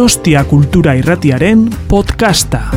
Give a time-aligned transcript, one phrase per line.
[0.00, 2.70] Donostia Kultura Irratiaren podcasta.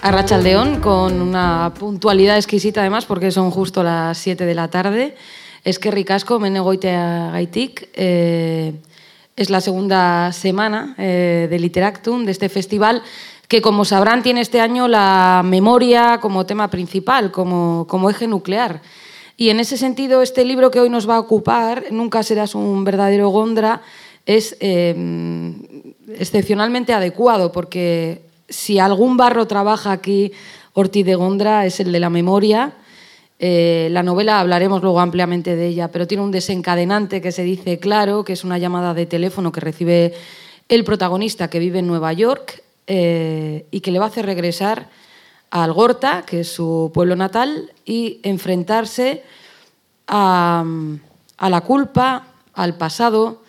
[0.00, 5.16] Arrachaldeón, con una puntualidad exquisita además, porque son justo las 7 de la tarde.
[5.64, 7.90] Es que ricasco, menegoitea gaitik.
[7.92, 8.72] Eh,
[9.36, 13.02] es la segunda semana eh, de Literactum, de este festival,
[13.48, 18.80] que como sabrán tiene este año la memoria como tema principal, como, como eje nuclear.
[19.36, 22.84] Y en ese sentido, este libro que hoy nos va a ocupar, Nunca serás un
[22.84, 23.82] verdadero Gondra,
[24.24, 24.94] es eh,
[26.18, 30.32] excepcionalmente adecuado, porque si algún barro trabaja aquí
[30.72, 32.74] Ortiz de Gondra es el de la memoria.
[33.38, 37.78] Eh, la novela hablaremos luego ampliamente de ella, pero tiene un desencadenante que se dice
[37.78, 40.14] claro, que es una llamada de teléfono que recibe
[40.68, 44.88] el protagonista que vive en Nueva York eh, y que le va a hacer regresar
[45.50, 49.22] a Algorta, que es su pueblo natal, y enfrentarse
[50.06, 50.64] a,
[51.48, 53.42] la culpa, al pasado,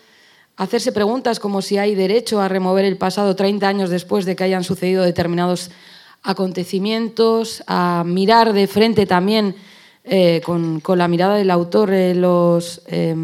[0.56, 4.44] hacerse preguntas como si hay derecho a remover el pasado 30 años después de que
[4.44, 5.70] hayan sucedido determinados
[6.22, 9.54] acontecimientos, a mirar de frente también
[10.04, 13.14] eh, con, la mirada del autor los eh,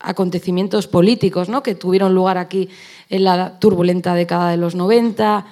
[0.00, 1.62] acontecimientos políticos ¿no?
[1.62, 2.68] que tuvieron lugar aquí
[3.10, 5.46] en la turbulenta década de los 90.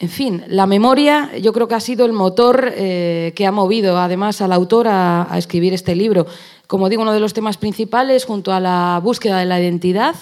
[0.00, 3.98] En fin, la memoria yo creo que ha sido el motor eh, que ha movido
[3.98, 6.26] además al autor a, a escribir este libro.
[6.68, 10.14] Como digo, uno de los temas principales junto a la búsqueda de la identidad,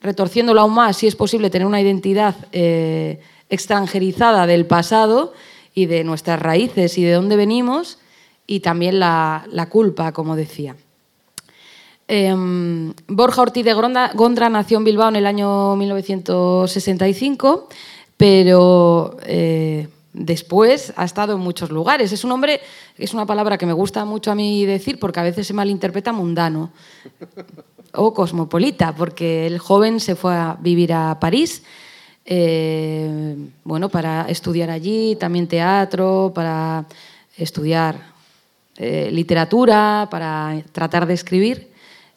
[0.00, 5.32] retorciéndolo aún más, si es posible tener una identidad eh, extranjerizada del pasado
[5.74, 7.98] y de nuestras raíces y de dónde venimos,
[8.46, 10.74] y también la, culpa, como decía.
[12.08, 12.34] Eh,
[13.06, 17.68] Borja Ortiz de Gondra, nació en Bilbao en el año 1965,
[18.18, 22.12] pero eh, después ha estado en muchos lugares.
[22.12, 22.60] Es un hombre,
[22.98, 26.12] es una palabra que me gusta mucho a mí decir porque a veces se malinterpreta
[26.12, 26.70] mundano
[27.94, 31.62] o cosmopolita, porque el joven se fue a vivir a París,
[32.26, 36.84] eh, bueno, para estudiar allí, también teatro, para
[37.36, 37.96] estudiar
[38.76, 41.68] eh, literatura, para tratar de escribir.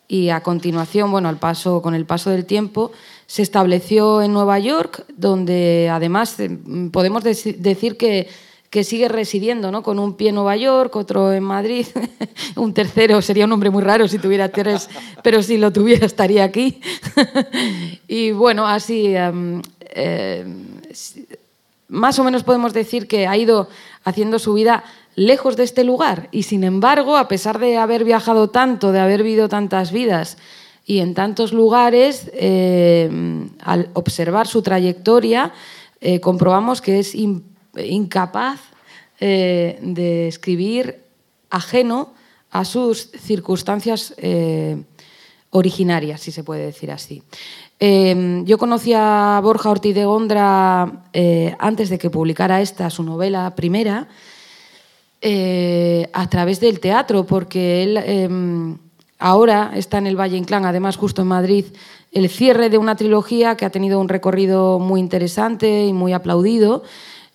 [0.07, 2.91] Y a continuación, bueno, al paso, con el paso del tiempo,
[3.31, 6.49] se estableció en Nueva York, donde además eh,
[6.91, 8.27] podemos decir que
[8.71, 9.83] que sigue residiendo, ¿no?
[9.83, 11.85] Con un pie en Nueva York, otro en Madrid,
[12.55, 14.89] un tercero sería un hombre muy raro si tuviera tres,
[15.23, 16.79] pero si lo tuviera estaría aquí.
[18.07, 20.45] y bueno, así um, eh,
[21.89, 23.67] más o menos podemos decir que ha ido
[24.05, 28.49] haciendo su vida lejos de este lugar y sin embargo, a pesar de haber viajado
[28.49, 30.37] tanto, de haber vivido tantas vidas
[30.85, 33.09] y en tantos lugares, eh,
[33.63, 35.53] al observar su trayectoria,
[35.99, 38.59] eh, comprobamos que es incapaz
[39.19, 41.03] eh, de escribir
[41.49, 42.13] ajeno
[42.49, 44.13] a sus circunstancias
[45.51, 47.23] originarias, si se puede decir así.
[47.79, 51.05] Yo conocí a Borja Ortiz de Gondra
[51.59, 54.09] antes de que publicara esta, su novela primera,
[56.13, 58.77] a través del teatro, porque él em,
[59.21, 61.65] ahora está en el Valle Inclán, además justo en Madrid,
[62.11, 66.83] el cierre de una trilogía que ha tenido un recorrido muy interesante y muy aplaudido.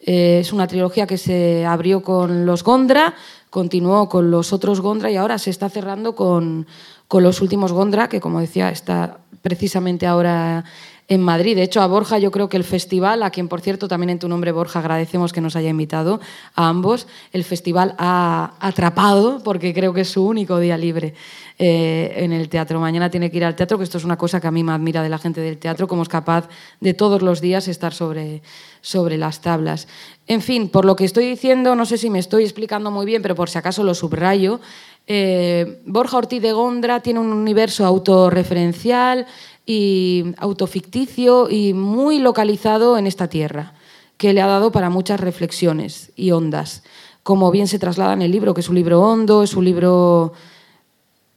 [0.01, 3.15] Eh, es una trilogía que se abrió con los Gondra,
[3.49, 6.67] continuó con los otros Gondra y ahora se está cerrando con,
[7.09, 10.65] con los últimos Gondra, que como decía está precisamente ahora
[11.09, 11.57] en Madrid.
[11.57, 14.19] De hecho, a Borja yo creo que el festival, a quien por cierto también en
[14.19, 16.21] tu nombre Borja agradecemos que nos haya invitado
[16.55, 21.15] a ambos, el festival ha atrapado porque creo que es su único día libre
[21.59, 22.81] eh, en el teatro.
[22.81, 24.73] Mañana tiene que ir al teatro, que esto es una cosa que a mí me
[24.73, 26.49] admira de la gente del teatro, cómo es capaz
[26.81, 28.43] de todos los días estar sobre,
[28.81, 29.87] sobre las tablas.
[30.27, 33.23] En fin, por lo que estoy diciendo, no sé si me estoy explicando muy bien,
[33.23, 34.61] pero por si acaso lo subrayo,
[35.07, 39.27] eh, Borja Ortiz de Gondra tiene un universo autorreferencial
[39.67, 43.75] y autoficticio y muy localizado en esta tierra,
[44.17, 46.85] que le ha dado para muchas reflexiones y ondas,
[47.25, 50.33] como bien se traslada en el libro, que es un libro hondo, es un libro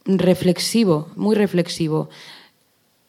[0.04, 2.08] reflexivo, muy reflexivo.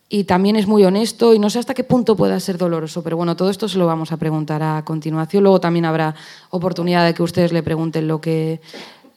[0.10, 3.16] Y también es muy honesto y no sé hasta qué punto pueda ser doloroso, pero
[3.16, 5.44] bueno, todo esto se lo vamos a preguntar a continuación.
[5.44, 6.16] Luego también habrá
[6.50, 8.60] oportunidad de que ustedes le pregunten lo que,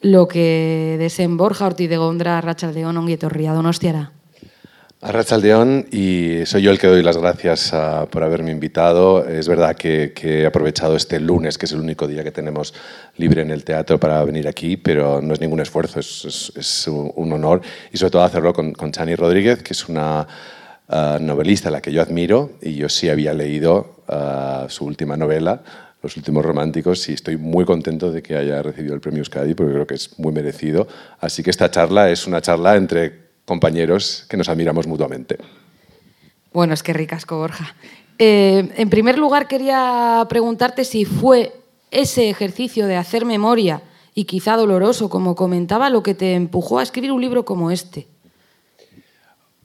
[0.02, 4.12] lo que deseen Borja Ortiz de Gondra, Rachaldeón, Onguietorria, Donostiara.
[5.06, 9.28] A Rachaldeón, y soy yo el que doy las gracias a, por haberme invitado.
[9.28, 12.72] Es verdad que, que, he aprovechado este lunes, que es el único día que tenemos
[13.18, 16.88] libre en el teatro, para venir aquí, pero no es ningún esfuerzo, es, es, es
[16.88, 17.60] un honor.
[17.92, 20.26] Y sobre todo hacerlo con, con Chani Rodríguez, que es una
[20.88, 25.18] uh, novelista a la que yo admiro, y yo sí había leído uh, su última
[25.18, 25.62] novela,
[26.02, 29.74] Los últimos románticos, y estoy muy contento de que haya recibido el premio Euskadi, porque
[29.74, 30.88] creo que es muy merecido.
[31.20, 35.38] Así que esta charla es una charla entre compañeros que nos admiramos mutuamente.
[36.52, 37.74] Bueno, es que ricasco, Borja.
[38.18, 41.52] Eh, en primer lugar, quería preguntarte si fue
[41.90, 43.82] ese ejercicio de hacer memoria
[44.14, 48.06] y quizá doloroso, como comentaba, lo que te empujó a escribir un libro como este.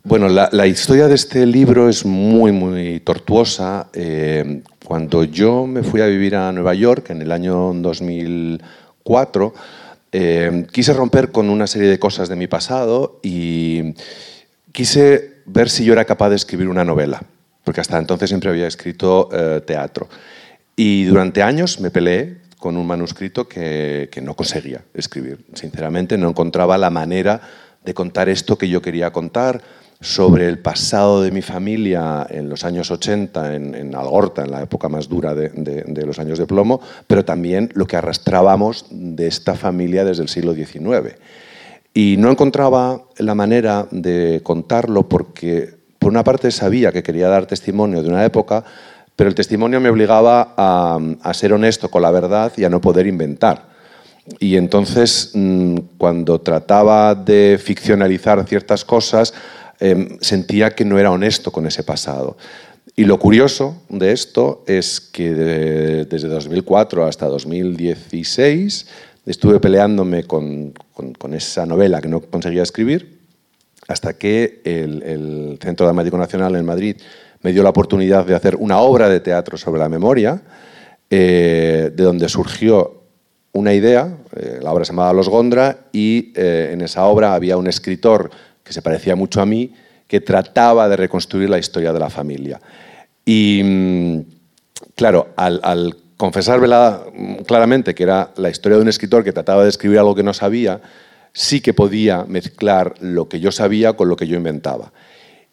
[0.03, 3.89] Bueno, la, historia de este libro es muy, muy tortuosa.
[3.93, 9.53] Eh, cuando yo me fui a vivir a Nueva York en el año 2004,
[10.11, 13.93] eh, quise romper con una serie de cosas de mi pasado y
[14.71, 17.21] quise ver si yo era capaz de escribir una novela,
[17.63, 20.07] porque hasta entonces siempre había escrito eh, teatro.
[20.75, 25.45] Y durante años me peleé con un manuscrito que, que no conseguía escribir.
[25.53, 27.41] Sinceramente, no encontraba la manera
[27.83, 29.61] de contar esto que yo quería contar
[30.01, 34.87] sobre el pasado de mi familia en los años 80 en, Algorta, en la época
[34.87, 40.05] más dura de, los años de plomo, pero también lo que arrastrábamos de esta familia
[40.05, 41.15] desde el siglo XIX.
[41.93, 47.45] Y no encontraba la manera de contarlo porque, por una parte, sabía que quería dar
[47.45, 48.63] testimonio de una época,
[49.17, 52.79] pero el testimonio me obligaba a, a ser honesto con la verdad y a no
[52.79, 53.67] poder inventar.
[54.39, 59.33] Y entonces, mm, cuando trataba de ficcionalizar ciertas cosas,
[59.79, 62.35] Em, sentía que no era honesto con ese pasado.
[62.95, 68.87] Y lo curioso de esto es que desde 2004 hasta 2016
[69.25, 70.73] estuve peleándome con,
[71.33, 73.19] esa novela que no conseguía escribir,
[73.87, 76.97] hasta que el, Centro Dramático Nacional en Madrid
[77.41, 80.41] me dio la oportunidad de hacer una obra de teatro sobre la memoria,
[81.09, 83.03] eh, de donde surgió
[83.53, 87.57] una idea, eh, la obra se llamaba Los Gondra, y eh, en esa obra había
[87.57, 88.29] un escritor
[88.69, 89.73] que se parecía mucho a mí,
[90.07, 92.61] que trataba de reconstruir la historia de la familia.
[93.25, 94.19] Y mm,
[94.93, 96.59] claro, al, confesar
[97.47, 100.35] claramente que era la historia de un escritor que trataba de escribir algo que no
[100.35, 100.81] sabía,
[101.33, 104.93] sí que podía mezclar lo que yo sabía con lo que yo inventaba.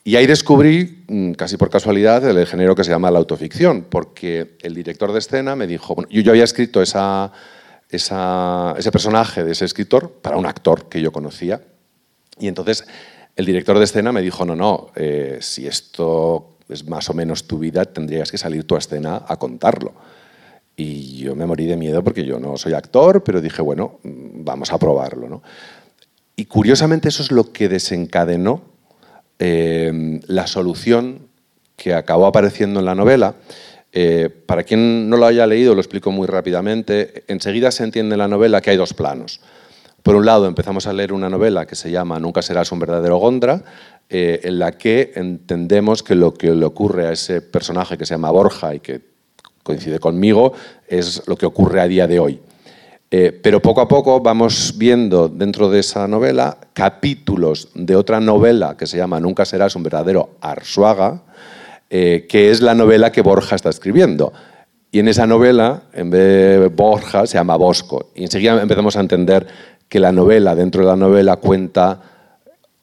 [0.05, 4.59] Y ahí descubrí, mm, casi por casualidad, el género que se llama la autoficción, porque
[4.61, 7.33] el director de escena me dijo, yo, yo había escrito esa,
[7.89, 11.63] ese personaje de ese escritor para un actor que yo conocía,
[12.38, 12.87] y entonces
[13.35, 17.47] el director de escena me dijo, no, no, eh, si esto es más o menos
[17.47, 19.94] tu vida, tendrías que salir tu escena a contarlo.
[20.75, 24.73] Y yo me morí de miedo porque yo no soy actor, pero dije, bueno, vamos
[24.73, 25.29] a probarlo.
[25.29, 25.43] ¿no?
[26.35, 28.62] Y curiosamente eso es lo que desencadenó
[29.39, 31.29] eh, la solución
[31.77, 33.37] que acabó apareciendo en la novela.
[33.93, 37.25] Eh, para quien no lo haya leído, lo explico muy rápidamente.
[37.29, 39.41] Enseguida se entiende en la novela que hay dos planos.
[40.06, 43.17] Por un lado, empezamos a leer una novela que se llama Nunca serás un verdadero
[43.17, 43.64] Gondra,
[44.08, 48.14] eh, en la que entendemos que lo que le ocurre a ese personaje que se
[48.14, 49.00] llama Borja y que
[49.64, 50.53] coincide conmigo
[50.87, 52.41] es lo que ocurre a día de hoy.
[53.11, 58.76] Eh, pero poco a poco vamos viendo dentro de esa novela capítulos de otra novela
[58.76, 61.25] que se llama Nunca serás un verdadero Arsuaga,
[61.91, 64.32] eh, que es la novela que Borja está escribiendo.
[64.93, 68.12] Y en esa novela, en vez de Borja, se llama Bosco.
[68.14, 69.47] Y enseguida empezamos a entender
[69.88, 72.00] que la novela, dentro de la novela, cuenta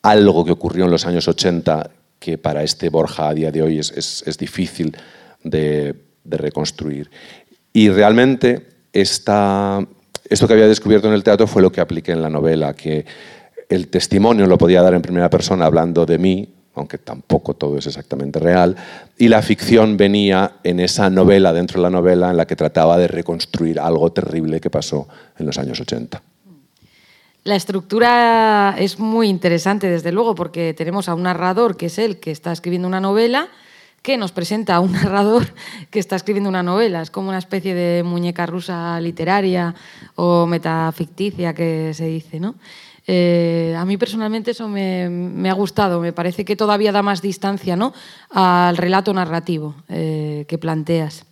[0.01, 1.89] algo que ocurrió en los años 80
[2.23, 4.95] que para este Borja a día de hoy es, difícil
[5.43, 7.11] de, reconstruir.
[7.73, 9.87] Y realmente esto
[10.47, 13.05] que había descubierto en el teatro fue lo que apliqué en la novela, que
[13.67, 17.87] el testimonio lo podía dar en primera persona hablando de mí, aunque tampoco todo es
[17.87, 18.75] exactamente real,
[19.17, 22.97] y la ficción venía en esa novela, dentro de la novela, en la que trataba
[22.97, 26.21] de reconstruir algo terrible que pasó en los años 80.
[27.43, 32.19] La estructura es muy interesante, desde luego, porque tenemos a un narrador, que es él,
[32.19, 33.49] que está escribiendo una novela,
[34.01, 35.53] que nos presenta a un narrador
[35.89, 37.01] que está escribiendo una novela.
[37.01, 39.75] Es como una especie de muñeca rusa literaria
[40.15, 42.55] o metaficticia que se dice, ¿no?
[43.05, 47.75] Eh, a mí personalmente eso me, ha gustado, me parece que todavía da más distancia
[47.75, 47.93] ¿no?
[48.29, 51.25] al relato narrativo eh, que planteas.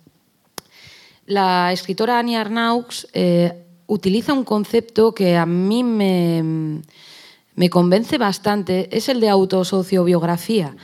[1.24, 6.80] La escritora Annie Arnaux eh, utiliza un concepto que a mí me,
[7.54, 10.74] me convence bastante, es el de autosociobiografía.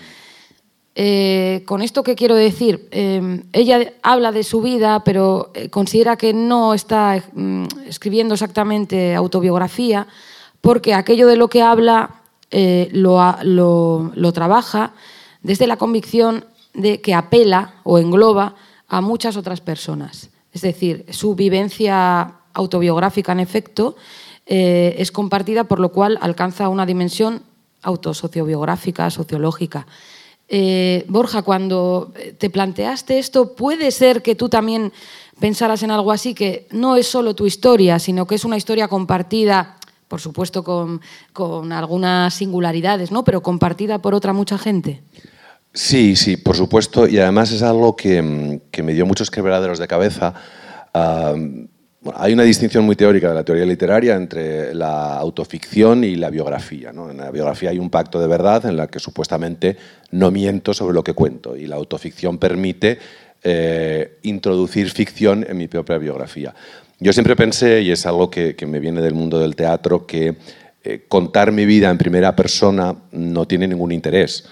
[0.95, 6.17] Eh, con esto que quiero decir, eh, ella habla de su vida, pero eh, considera
[6.17, 10.07] que no está mm, escribiendo exactamente autobiografía,
[10.61, 12.15] porque aquello de lo que habla
[12.51, 14.95] lo, lo trabaja
[15.43, 18.57] desde la convicción de que apela o engloba
[18.89, 20.31] a muchas otras personas.
[20.53, 23.97] Es decir, su vivencia autobiográfica en efecto,
[24.47, 27.43] eh, es compartida, por lo cual alcanza una dimensión
[27.83, 29.87] autosociobiográfica, sociológica.
[30.49, 34.93] Eh, Borja, cuando te planteaste esto, puede ser que tú también
[35.39, 38.89] pensaras en algo así, que no es solo tu historia, sino que es una historia
[38.89, 39.77] compartida,
[40.09, 41.01] por supuesto con,
[41.33, 43.25] con algunas singularidades, ¿no?
[43.25, 45.03] pero compartida por otra mucha gente.
[45.73, 49.87] Sí, sí, por supuesto, y además es algo que, mm, me dio muchos quebraderos de
[49.87, 50.35] cabeza.
[52.15, 56.91] Hay una distinción muy teórica de la teoría literaria entre la autoficción y la biografía.
[56.91, 59.77] En la biografía hay un pacto de verdad en la que supuestamente
[60.13, 62.99] no miento sobre lo que cuento y la autoficción permite
[63.43, 66.55] eh, introducir ficción en mi propia biografía.
[67.01, 70.37] Yo siempre pensé, y es algo que, me viene del mundo del teatro, que
[70.85, 74.47] eh, contar mi vida en primera persona no tiene ningún interés.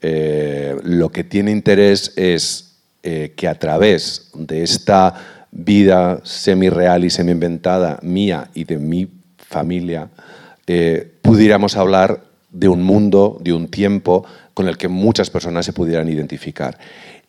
[0.00, 2.68] Eh, lo que tiene interés es
[3.02, 10.08] que a través de esta vida semi-real y semi-inventada mía y de mi familia,
[10.66, 15.72] eh, pudiéramos hablar de un mundo, de un tiempo con el que muchas personas se
[15.72, 16.78] pudieran identificar.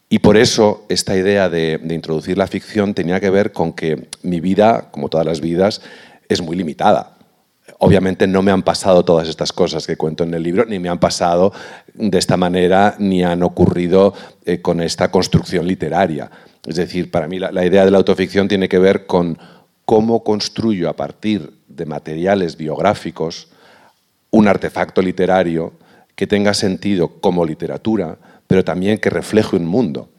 [0.09, 4.39] Y por eso esta idea de, introducir la ficción tenía que ver con que mi
[4.39, 5.81] vida, como todas las vidas,
[6.29, 7.17] es muy limitada.
[7.79, 10.89] Obviamente no me han pasado todas estas cosas que cuento en el libro, ni me
[10.89, 11.51] han pasado
[11.93, 14.13] de esta manera, ni han ocurrido
[14.45, 16.29] eh, con esta construcción literaria.
[16.65, 19.37] Es decir, para mí la, idea de la autoficción tiene que ver con
[19.85, 23.49] cómo construyo a partir de materiales biográficos
[24.31, 25.73] un artefacto literario
[26.15, 28.17] que tenga sentido como literatura,
[28.47, 30.09] pero también que refleje un mundo.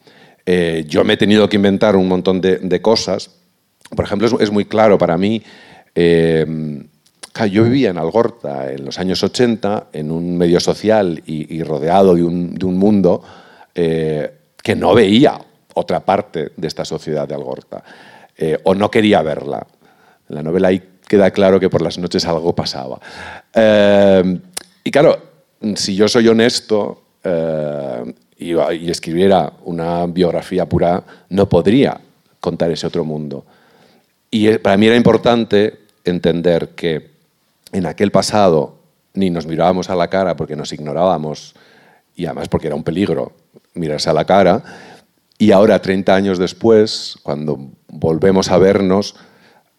[0.45, 3.31] Eh, yo me he tenido que inventar un montón de, cosas.
[3.97, 5.43] Por ejemplo, es, muy claro para mí,
[5.95, 6.45] eh,
[7.51, 12.23] yo vivía en Algorta en los años 80, en un medio social y, rodeado de
[12.23, 13.23] un, mundo
[13.75, 14.31] eh,
[14.63, 15.41] que no veía
[15.75, 17.83] otra parte de esta sociedad de Algorta,
[18.37, 19.67] eh, o no quería verla.
[20.29, 22.99] En la novela ahí queda claro que por las noches algo pasaba.
[23.53, 24.41] Eh,
[24.83, 25.19] y claro,
[25.77, 32.01] si yo soy honesto eh, y, y, escribiera una biografía pura, no podría
[32.41, 33.45] contar ese otro mundo.
[34.31, 37.11] Y para mí era importante entender que
[37.73, 38.77] en aquel pasado
[39.15, 41.55] ni nos mirábamos a la cara porque nos ignorábamos
[42.17, 43.33] y además porque era un peligro
[43.75, 44.63] mirarse a la cara,
[45.39, 49.17] y ahora, 30 años después, cuando volvemos a vernos,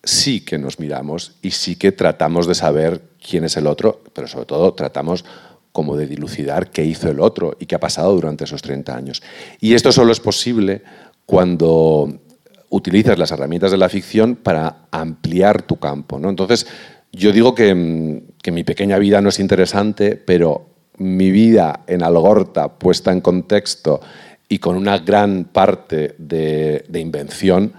[0.04, 4.28] sí que nos miramos y sí que tratamos de saber quién es el otro, pero
[4.28, 5.26] sobre todo tratamos
[5.72, 9.24] como de dilucidar qué hizo el otro y qué ha pasado durante esos 30 años.
[9.60, 10.84] Y esto solo es posible
[11.26, 12.20] cuando
[12.70, 16.20] utilizas las herramientas de la ficción para ampliar tu campo.
[16.20, 16.30] ¿no?
[16.30, 16.68] Entonces,
[17.12, 22.78] yo digo que, que mi pequeña vida no es interesante, pero mi vida en Algorta
[22.78, 24.00] puesta en contexto
[24.48, 27.74] y con una gran parte de, invención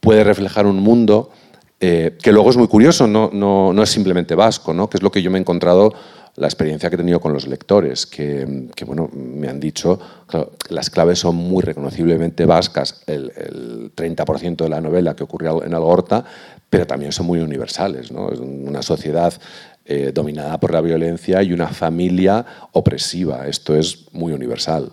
[0.00, 1.30] puede reflejar un mundo
[1.80, 4.88] eh, que luego es muy curioso, no, es simplemente vasco, ¿no?
[4.90, 5.94] que es lo que yo me he encontrado,
[6.36, 10.88] la experiencia que he tenido con los lectores, que, bueno, me han dicho, claro, las
[10.88, 16.24] claves son muy reconociblemente vascas, el, el 30% de la novela que ocurrió en Algorta,
[16.68, 18.12] pero también son muy universales.
[18.12, 18.30] ¿no?
[18.30, 19.34] Es una sociedad
[19.84, 24.92] eh, dominada por la violencia y una familia opresiva, esto es muy universal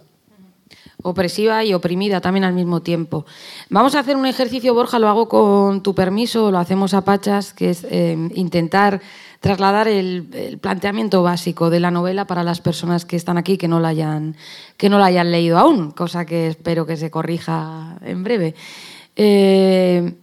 [1.04, 3.26] opresiva y oprimida también al mismo tiempo.
[3.70, 7.54] Vamos a hacer un ejercicio, Borja, lo hago con tu permiso, lo hacemos a Pachas,
[7.54, 9.02] que es eh, intentar
[9.40, 13.80] trasladar el, planteamiento básico de la novela para las personas que están aquí que no
[13.80, 14.36] la hayan,
[14.76, 18.56] que no la hayan leído aún, cosa que espero que se corrija en breve.
[19.16, 20.16] Eh,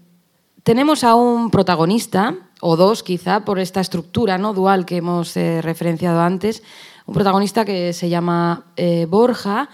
[0.64, 4.54] tenemos a un protagonista, o dos quizá, por esta estructura ¿no?
[4.54, 6.62] dual que hemos eh, referenciado antes,
[7.06, 8.64] un protagonista que se llama
[9.08, 9.68] Borja,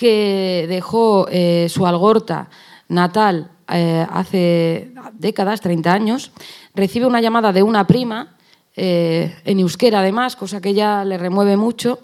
[0.00, 2.48] que dejó eh, su Algorta
[2.88, 6.32] natal eh, hace décadas, 30 años,
[6.74, 8.34] recibe una llamada de una prima,
[8.74, 11.98] eh, en euskera además, cosa que ya le remueve mucho,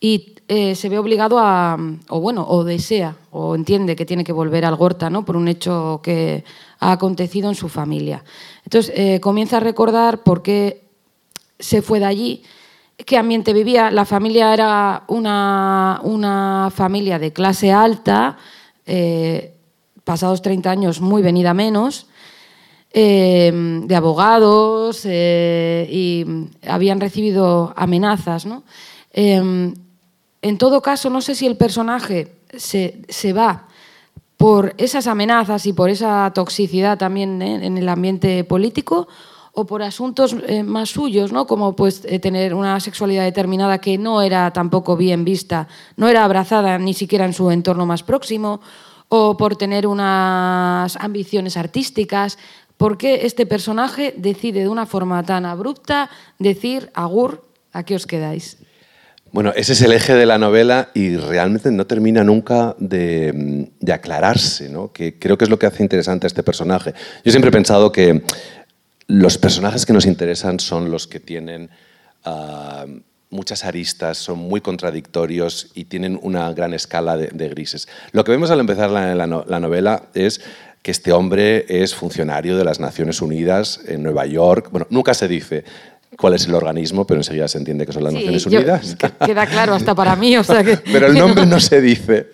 [0.00, 1.78] y se ve obligado a,
[2.08, 5.24] o bueno, o desea, o entiende que tiene que volver a Algorta, ¿no?
[5.24, 6.44] por un hecho que
[6.80, 8.24] ha acontecido en su familia.
[8.64, 10.84] Entonces comienza a recordar por qué
[11.58, 12.42] se fue de allí,
[12.96, 13.90] qué ambiente vivía.
[13.90, 18.38] La familia era una, familia de clase alta,
[18.86, 19.54] eh,
[20.04, 22.06] pasados 30 años muy venida menos,
[22.92, 23.50] eh,
[23.84, 26.26] de abogados eh, y
[26.66, 28.46] habían recibido amenazas.
[29.12, 33.68] en todo caso, no sé si el personaje se, se va
[34.36, 39.06] por esas amenazas y por esa toxicidad también en el ambiente político
[39.52, 41.46] o por asuntos eh, más suyos, ¿no?
[41.46, 46.24] como pues, eh, tener una sexualidad determinada que no era tampoco bien vista, no era
[46.24, 48.60] abrazada ni siquiera en su entorno más próximo,
[49.08, 52.38] o por tener unas ambiciones artísticas.
[52.78, 57.44] ¿Por qué este personaje decide de una forma tan abrupta decir, Agur,
[57.74, 58.56] ¿a qué os quedáis?
[59.32, 63.92] Bueno, ese es el eje de la novela y realmente no termina nunca de, de
[63.92, 64.92] aclararse, ¿no?
[64.92, 66.92] que creo que es lo que hace interesante a este personaje.
[67.24, 68.22] Yo siempre he pensado que
[69.06, 71.70] los personajes que nos interesan son los que tienen
[72.24, 72.86] ah,
[73.30, 77.88] muchas aristas, son muy contradictorios y tienen una gran escala de, grises.
[78.12, 80.40] Lo que vemos al empezar la, la, novela es
[80.82, 84.68] que este hombre es funcionario de las Naciones Unidas en Nueva York.
[84.70, 85.64] Bueno, nunca se dice
[86.18, 88.96] cuál es el organismo, pero enseguida se entiende que son las Naciones Unidas.
[89.24, 90.36] Queda claro hasta para mí.
[90.36, 90.76] O sea que...
[90.92, 92.28] pero el nombre no se dice.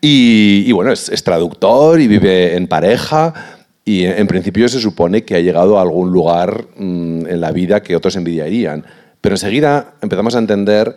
[0.00, 3.57] Y, bueno, es, es, traductor y vive en pareja.
[3.88, 7.82] Y en, principio se supone que ha llegado a algún lugar mm, en la vida
[7.82, 8.84] que otros envidiarían.
[9.22, 10.94] Pero enseguida empezamos a entender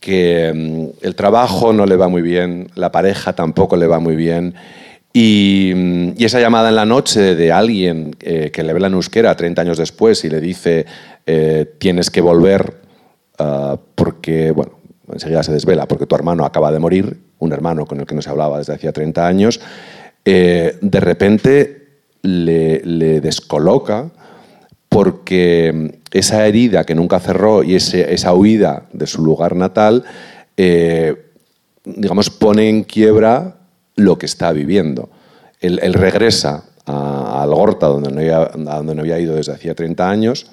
[0.00, 4.16] que mm, el trabajo no le va muy bien, la pareja tampoco le va muy
[4.16, 4.56] bien.
[5.12, 9.36] Y, mm, esa llamada en la noche de alguien eh, que le ve la euskera
[9.36, 10.86] 30 años después y le dice
[11.26, 12.80] eh, tienes que volver
[13.38, 14.72] ah, porque, bueno,
[15.12, 18.22] enseguida se desvela porque tu hermano acaba de morir, un hermano con el que no
[18.22, 19.60] se hablaba desde hacía 30 años,
[20.24, 21.83] eh, de repente
[22.24, 24.10] le, descoloca
[24.88, 30.04] porque esa herida que nunca cerró y esa huida de su lugar natal,
[30.56, 31.30] eh,
[31.84, 33.56] digamos, pone en quiebra
[33.96, 35.10] lo que está viviendo.
[35.60, 40.46] Él, regresa a, Algorta, donde no, había, donde no había ido desde hacía 30 años,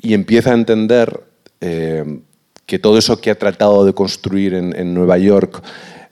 [0.00, 1.20] y empieza a entender
[1.60, 2.20] eh,
[2.66, 5.62] que todo eso que ha tratado de construir en, Nueva York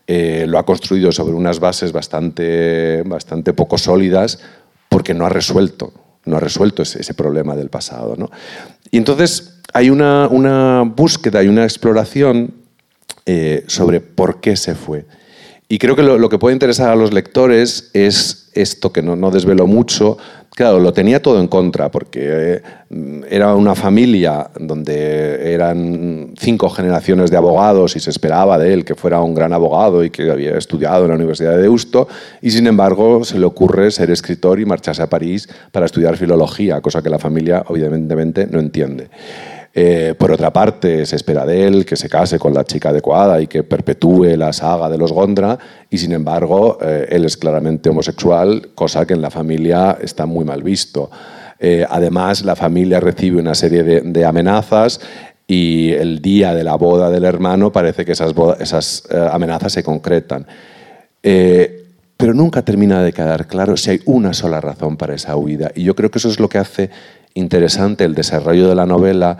[0.06, 4.40] eh, lo ha construido sobre unas bases bastante, bastante poco sólidas
[4.88, 5.92] porque no ha resuelto
[6.28, 8.16] no ha resuelto ese, problema del pasado.
[8.90, 12.54] Y entonces hay una, búsqueda y una exploración
[13.26, 15.06] eh, sobre por qué se fue.
[15.68, 19.30] Y creo que lo, que puede interesar a los lectores es esto, que no, no
[19.30, 20.16] desvelo mucho.
[20.58, 22.62] Claro, lo tenía todo en contra, porque eh,
[23.30, 28.96] era una familia donde eran cinco generaciones de abogados y se esperaba de él que
[28.96, 32.08] fuera un gran abogado y que había estudiado en la Universidad de Deusto,
[32.42, 36.80] y sin embargo se le ocurre ser escritor y marcharse a París para estudiar filología,
[36.80, 39.10] cosa que la familia evidentemente no entiende.
[39.80, 43.40] Eh, por otra parte, se espera de él que se case con la chica adecuada
[43.40, 45.56] y que perpetúe la saga de los Gondra,
[45.88, 50.44] y sin embargo, eh, él es claramente homosexual, cosa que en la familia está muy
[50.44, 51.12] mal visto.
[51.60, 55.00] Eh, además, la familia recibe una serie de, amenazas
[55.46, 60.44] y el día de la boda del hermano parece que esas, esas amenazas se concretan.
[61.22, 65.70] pero nunca termina de quedar claro si hay una sola razón para esa huida.
[65.76, 66.90] Y yo creo que eso es lo que hace
[67.34, 69.38] interesante el desarrollo de la novela,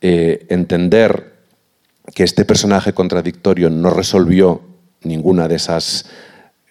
[0.00, 1.34] eh, entender
[2.14, 4.62] que este personaje contradictorio no resolvió
[5.02, 6.06] ninguna de esas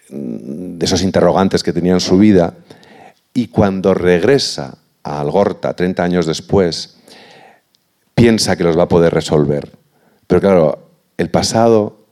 [0.08, 2.54] de esos interrogantes que tenía en su vida
[3.34, 6.96] y cuando regresa a Algorta 30 años después
[8.14, 9.70] piensa que los va a poder resolver.
[10.26, 12.06] Pero claro, el pasado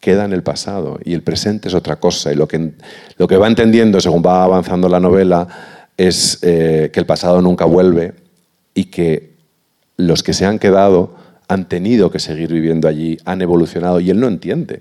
[0.00, 2.72] queda en el pasado y el presente es otra cosa y lo que,
[3.16, 5.46] lo que va entendiendo según va avanzando la novela
[5.96, 8.14] es eh, que el pasado nunca vuelve
[8.74, 9.33] y que
[9.96, 11.14] los que se han quedado
[11.48, 14.80] han tenido que seguir viviendo allí, han evolucionado y él no entiende.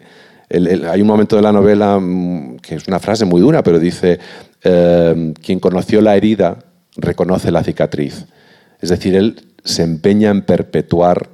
[0.50, 4.20] hay un momento de la novela mm, que es una frase muy dura, pero dice,
[4.64, 6.60] eh, quien conoció la herida
[6.96, 8.26] reconoce la cicatriz.
[8.80, 11.30] Es decir, él se empeña en perpetuar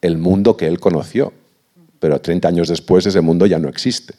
[0.00, 1.32] el mundo que él conoció,
[1.98, 4.14] pero 30 años después ese mundo ya no existe.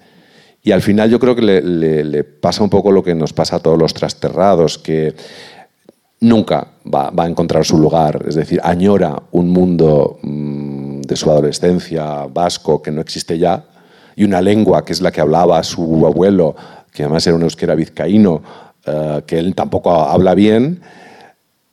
[0.64, 3.60] Y al final yo creo que le, pasa un poco lo que nos pasa a
[3.60, 5.14] todos los trasterrados, que
[6.26, 12.26] nunca va, a encontrar su lugar, es decir, añora un mundo mm, de su adolescencia
[12.26, 13.64] vasco que no existe ya,
[14.16, 16.56] y una lengua que es la que hablaba su abuelo,
[16.92, 18.42] que además era un euskera vizcaíno,
[18.86, 20.82] eh, que él tampoco habla bien,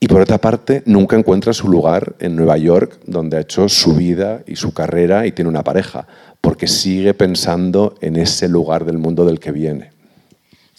[0.01, 3.95] y por otra parte nunca encuentra su lugar en Nueva York, donde ha hecho su
[3.95, 6.07] vida y su carrera y tiene una pareja
[6.41, 9.93] porque sigue pensando en ese lugar del mundo del que viene.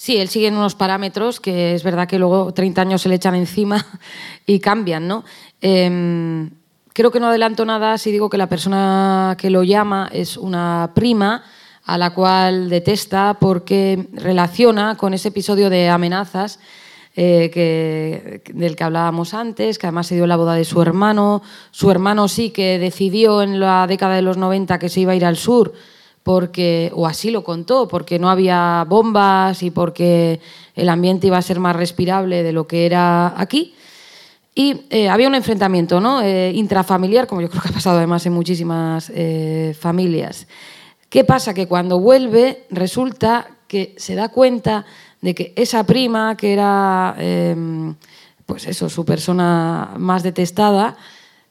[0.03, 3.15] Sí, él sigue en unos parámetros que es verdad que luego 30 años se le
[3.15, 3.85] echan encima
[4.45, 5.23] y cambian, ¿no?
[5.61, 6.49] Em,
[6.91, 10.91] creo que no adelanto nada si digo que la persona que lo llama es una
[10.93, 11.45] prima
[11.85, 16.59] a la cual detesta porque relaciona con ese episodio de amenazas
[17.15, 21.41] eh, que, del que hablábamos antes, que además se dio la boda de su hermano.
[21.71, 25.15] Su hermano sí que decidió en la década de los 90 que se iba a
[25.15, 25.71] ir al sur,
[26.23, 30.39] porque, o así lo contó, porque no había bombas y porque
[30.75, 33.75] el ambiente iba a ser más respirable de lo que era aquí.
[34.55, 36.21] Y eh, había un enfrentamiento ¿no?
[36.21, 39.11] Eh, intrafamiliar, como yo creo que ha pasado además en muchísimas
[39.77, 40.47] familias.
[41.09, 41.53] ¿Qué pasa?
[41.53, 44.85] Que cuando vuelve resulta que se da cuenta
[45.21, 47.95] de que esa prima, que era em,
[48.45, 50.97] pues eso, su persona más detestada,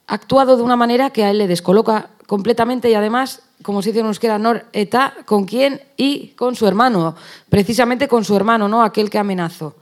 [0.07, 3.91] ha actuado de una manera que a él le descoloca completamente y además, como se
[3.91, 5.81] dice en euskera, Nor eta, ¿con quién?
[5.97, 7.15] Y con su hermano,
[7.49, 8.83] precisamente con su hermano, ¿no?
[8.83, 9.77] aquel que amenazó.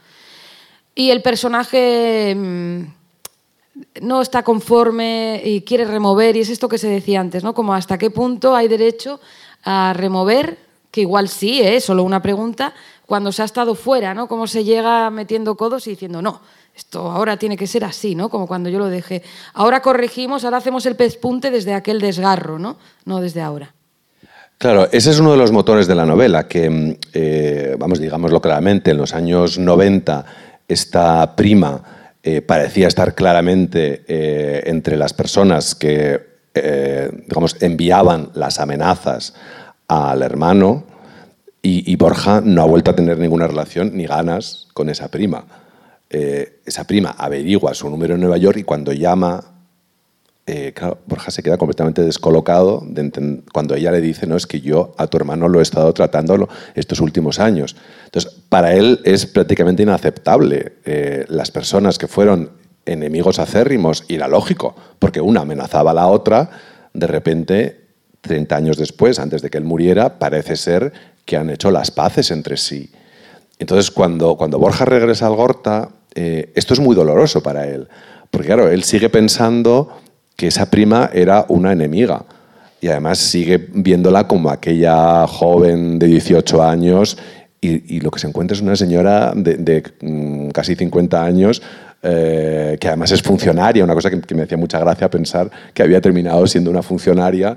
[0.95, 2.93] Y el personaje em,
[4.03, 7.55] no está conforme y quiere remover, y es esto que se decía antes, ¿no?
[7.55, 9.21] Como hasta qué punto hay derecho
[9.65, 10.59] a remover,
[10.91, 11.81] que igual sí, es ¿eh?
[11.81, 12.75] solo una pregunta,
[13.07, 14.29] cuando se ha estado fuera, ¿no?
[14.29, 16.41] Cómo se llega metiendo codos y diciendo, no,
[16.75, 18.29] esto ahora tiene que ser así, ¿no?
[18.29, 19.23] Como cuando yo lo dejé.
[19.55, 22.79] Ahora corregimos, ahora hacemos el pespunte desde aquel desgarro, ¿no?
[23.05, 23.75] No desde ahora.
[24.59, 28.91] Claro, ese es uno de los motores de la novela, que, eh, vamos, digámoslo claramente,
[28.91, 30.25] en los años 90
[30.69, 31.83] esta prima
[32.23, 36.29] eh, parecía estar claramente eh, entre las personas que,
[37.27, 39.35] digamos, enviaban las amenazas
[39.89, 40.85] al hermano
[41.63, 45.45] y, Borja no ha vuelto a tener ninguna relación ni ganas con esa prima.
[46.11, 49.51] Esa prima averigua su número en Nueva York y cuando llama
[50.53, 50.75] eh,
[51.07, 52.85] Borja se queda completamente descolocado
[53.53, 56.49] cuando ella le dice, no, es que yo a tu hermano lo he estado tratando
[56.75, 57.77] estos últimos años.
[58.07, 62.51] Entonces, para él es prácticamente inaceptable eh, las personas que fueron
[62.85, 66.51] enemigos acérrimos, y era lógico, porque una amenazaba a la otra,
[66.95, 67.81] de repente,
[68.23, 70.93] 30 años después, antes de que él muriera, parece ser
[71.27, 72.91] que han hecho las paces entre sí.
[73.61, 77.89] Entonces, cuando, cuando Borja regresa al Gorta, eh, esto es muy doloroso para él,
[78.31, 80.01] porque claro, él sigue pensando
[80.37, 82.25] que esa prima era una enemiga.
[82.81, 87.19] Y además sigue viéndola como aquella joven de 18 años
[87.61, 91.61] y, lo que se encuentra es una señora de, mm, casi 50 años
[92.03, 96.01] eh, que además es funcionaria, una cosa que, me hacía mucha gracia pensar que había
[96.01, 97.55] terminado siendo una funcionaria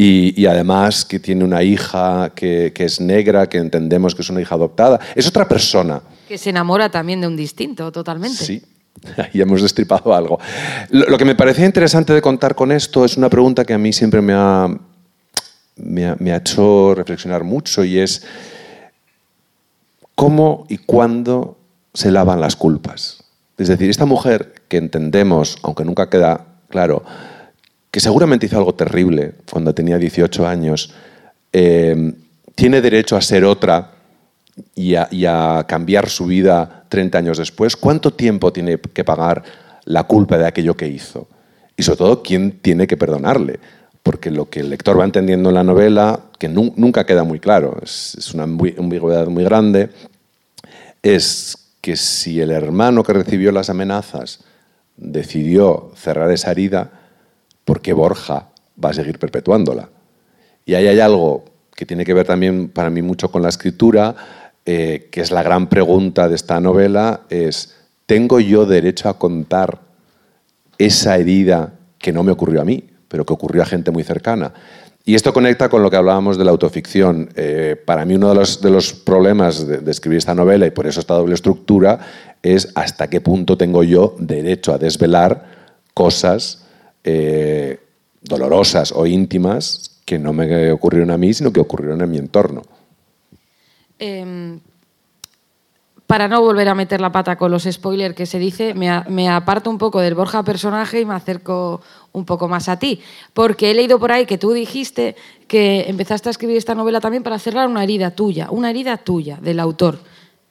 [0.00, 4.40] y, además que tiene una hija que, que, es negra, que entendemos que es una
[4.40, 5.00] hija adoptada.
[5.16, 6.00] Es otra persona.
[6.28, 8.44] Que se enamora también de un distinto, totalmente.
[8.44, 8.62] Sí,
[9.32, 10.38] y hemos destripado algo.
[10.90, 13.92] Lo, que me parecía interesante de contar con esto es una pregunta que a mí
[13.92, 14.68] siempre me ha,
[15.76, 18.24] me ha, hecho reflexionar mucho y es
[20.14, 21.58] cómo y cuándo
[21.92, 23.24] se lavan las culpas.
[23.56, 27.02] Es decir, esta mujer que entendemos, aunque nunca queda claro,
[27.90, 30.92] que seguramente hizo algo terrible cuando tenía 18 años,
[31.52, 32.12] eh,
[32.54, 33.92] tiene derecho a ser otra
[34.74, 39.44] y a, cambiar su vida 30 años después, ¿cuánto tiempo tiene que pagar
[39.84, 41.28] la culpa de aquello que hizo?
[41.76, 43.60] Y sobre todo, ¿quién tiene que perdonarle?
[44.02, 47.76] Porque lo que el lector va entendiendo en la novela, que nunca queda muy claro,
[47.82, 49.90] es, una ambigüedad muy grande,
[51.02, 54.40] es que si el hermano que recibió las amenazas
[54.96, 56.97] decidió cerrar esa herida,
[57.68, 58.48] ¿por qué Borja
[58.82, 59.90] va a seguir perpetuándola?
[60.64, 61.44] Y ahí hay algo
[61.76, 64.16] que tiene que ver también para mí mucho con la escritura,
[64.64, 67.76] eh, que es la gran pregunta de esta novela, es,
[68.06, 69.80] ¿tengo yo derecho a contar
[70.78, 74.54] esa herida que no me ocurrió a mí, pero que ocurrió a gente muy cercana?
[75.04, 77.28] Y esto conecta con lo que hablábamos de la autoficción.
[77.34, 81.12] Eh, para mí uno de los, problemas de, escribir esta novela, y por eso esta
[81.12, 81.98] doble estructura,
[82.42, 85.44] es hasta qué punto tengo yo derecho a desvelar
[85.92, 86.64] cosas
[87.10, 87.80] eh,
[88.20, 92.62] dolorosas o íntimas que no me ocurrieron a mí, sino que ocurrieron en mi entorno.
[93.98, 94.60] Em,
[96.06, 99.70] para no volver a meter la pata con los spoilers que se dice, me, aparto
[99.70, 101.80] un poco del Borja personaje y me acerco
[102.12, 103.00] un poco más a ti.
[103.32, 105.16] Porque he leído por ahí que tú dijiste
[105.46, 109.38] que empezaste a escribir esta novela también para cerrar una herida tuya, una herida tuya
[109.40, 109.98] del autor.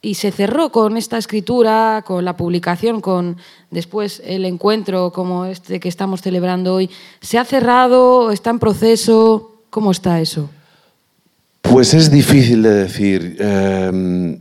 [0.02, 3.38] Y se cerró con esta escritura, con la publicación, con
[3.72, 6.90] después el encuentro como este que estamos celebrando hoy.
[7.20, 8.32] ¿Se ha cerrado?
[8.32, 9.64] ¿Está en proceso?
[9.70, 10.50] ¿Cómo está eso?
[11.62, 13.38] Pues es difícil de decir.
[13.40, 14.40] Em,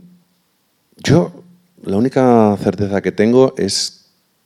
[0.97, 1.43] yo,
[1.83, 4.05] la única certeza que tengo es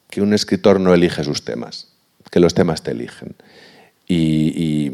[0.10, 1.88] que un escritor no elige sus temas,
[2.30, 3.36] que los temas te eligen.
[4.08, 4.92] Y,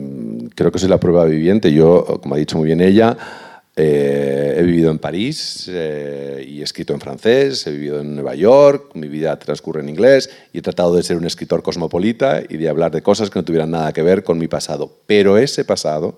[0.54, 1.74] creo que soy la prueba viviente.
[1.74, 3.18] Yo, como ha dicho muy bien ella,
[3.80, 8.34] eh, he vivido en París eh, y he escrito en francés, he vivido en Nueva
[8.34, 12.58] York, mi vida transcurre en inglés y he tratado de ser un escritor cosmopolita y
[12.58, 14.98] de hablar de cosas que no tuvieran nada que ver con mi pasado.
[15.06, 16.18] Pero ese pasado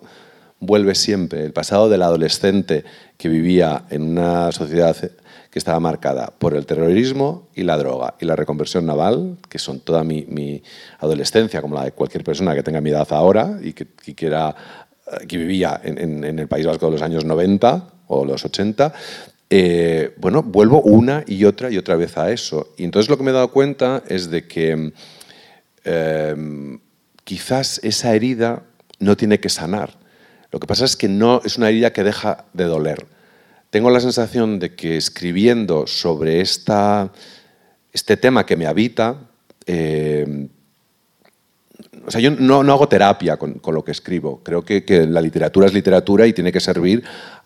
[0.62, 1.43] vuelve siempre.
[1.43, 2.86] El pasado del adolescente
[3.17, 8.26] que vivía en una sociedad que estaba marcada por el terrorismo y la droga y
[8.26, 10.63] la reconversión naval, que son toda mi,
[11.00, 14.15] adolescencia, como la de cualquier persona que tenga mi edad ahora y que, que
[15.28, 18.93] vivía en, el País Vasco de los años 90 o los 80,
[19.50, 22.74] eh, bueno, vuelvo una y otra y otra vez a eso.
[22.78, 24.93] Y entonces lo que me he dado cuenta es de que
[25.84, 26.80] em,
[27.24, 28.63] quizás esa herida
[29.00, 29.98] no tiene que sanar,
[30.52, 33.06] lo que pasa es que no es una herida que deja de doler.
[33.69, 37.12] Tengo la sensación de que escribiendo sobre esta,
[37.93, 39.17] este tema que me habita,
[39.67, 40.48] eh,
[42.10, 44.41] o sea, yo no, hago terapia con, lo que escribo.
[44.43, 47.04] Creo que, la literatura es literatura y tiene que servir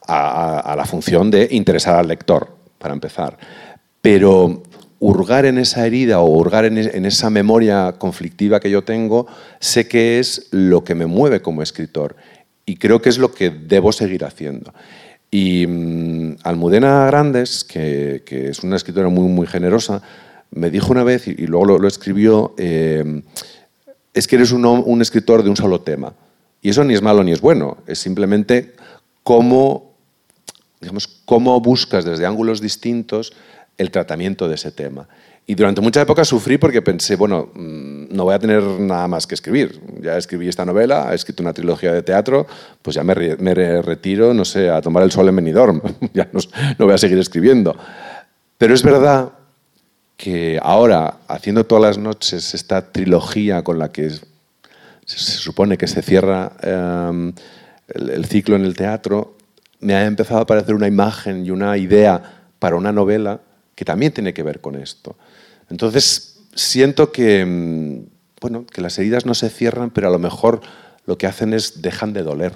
[0.08, 2.48] a, la función de interesar al lector,
[2.78, 3.38] para empezar.
[4.02, 4.64] Pero
[5.00, 9.28] hurgar en esa herida o hurgar en, en, esa memoria conflictiva que yo tengo,
[9.60, 12.16] sé que es lo que me mueve como escritor
[12.66, 14.74] y creo que es lo que debo seguir haciendo.
[15.30, 20.02] Y mm, Almudena Grandes, que, que, es una escritora muy, muy generosa,
[20.52, 23.24] me dijo una vez, y, y luego lo, lo escribió, eh,
[24.14, 26.14] es que eres un, escritor de un solo tema.
[26.62, 28.74] Y eso ni es malo ni es bueno, es simplemente
[29.24, 29.96] cómo,
[30.80, 33.34] digamos, cómo buscas desde ángulos distintos
[33.78, 35.08] el tratamiento de ese tema.
[35.46, 39.28] Y durante mucha época sufrí porque pensé, bueno, mm, no voy a tener nada más
[39.28, 39.82] que escribir.
[40.02, 42.48] Ya escribí esta novela, he escrito una trilogía de teatro,
[42.82, 45.82] pues ya me, re me retiro, no sé, a tomar el sol en Benidorm.
[46.14, 47.76] ya no voy a seguir escribiendo.
[48.58, 49.34] Pero es verdad
[50.18, 54.22] que ahora, haciendo todas las noches esta trilogía con la que se,
[55.06, 57.34] supone que se cierra eh,
[57.88, 59.38] el, ciclo en el teatro,
[59.80, 63.42] me ha empezado a aparecer una imagen y una idea para una novela
[63.76, 65.16] que también tiene que ver con esto.
[65.70, 68.06] Entonces, siento que, mm,
[68.40, 70.62] bueno, que las heridas no se cierran, pero a lo mejor
[71.06, 72.54] lo que hacen es dejan de doler.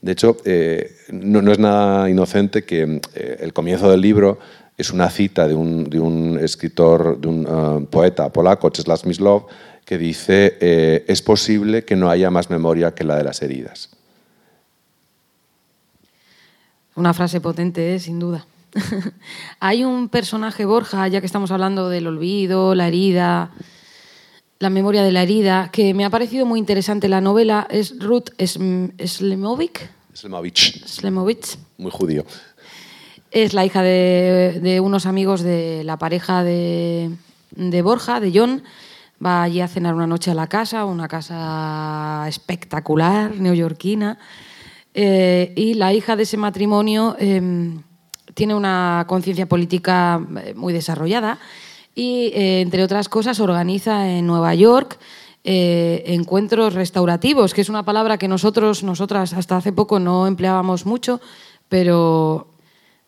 [0.00, 4.38] De hecho, eh, no, es nada inocente que eh, el comienzo del libro
[4.76, 9.46] es una cita de un, de un escritor, de un uh, poeta polaco, Czesław Mislov,
[9.84, 13.90] que dice, eh, es posible que no haya más memoria que la de las heridas.
[16.96, 18.00] Una frase potente, ¿eh?
[18.00, 18.46] sin duda.
[19.60, 23.52] Hay un personaje, Borja, ya que estamos hablando del olvido, la herida,
[24.58, 27.08] la memoria de la herida, que me ha parecido muy interesante.
[27.08, 29.90] La novela es Ruth Slemovic.
[30.14, 30.84] Slemovich.
[30.86, 31.58] Slemovich.
[31.76, 32.24] Muy judío.
[33.30, 37.10] Es la hija de, unos amigos de la pareja de,
[37.50, 38.62] de, Borja, de John.
[39.24, 44.18] Va allí a cenar una noche a la casa, una casa espectacular, neoyorquina.
[44.94, 47.74] Eh, y la hija de ese matrimonio eh,
[48.34, 51.38] tiene una conciencia política eh, muy desarrollada
[51.94, 54.98] y, eh, entre otras cosas, organiza en Nueva York
[55.48, 61.20] encuentros restaurativos, que es una palabra que nosotros, nosotras, hasta hace poco no empleábamos mucho,
[61.68, 62.55] pero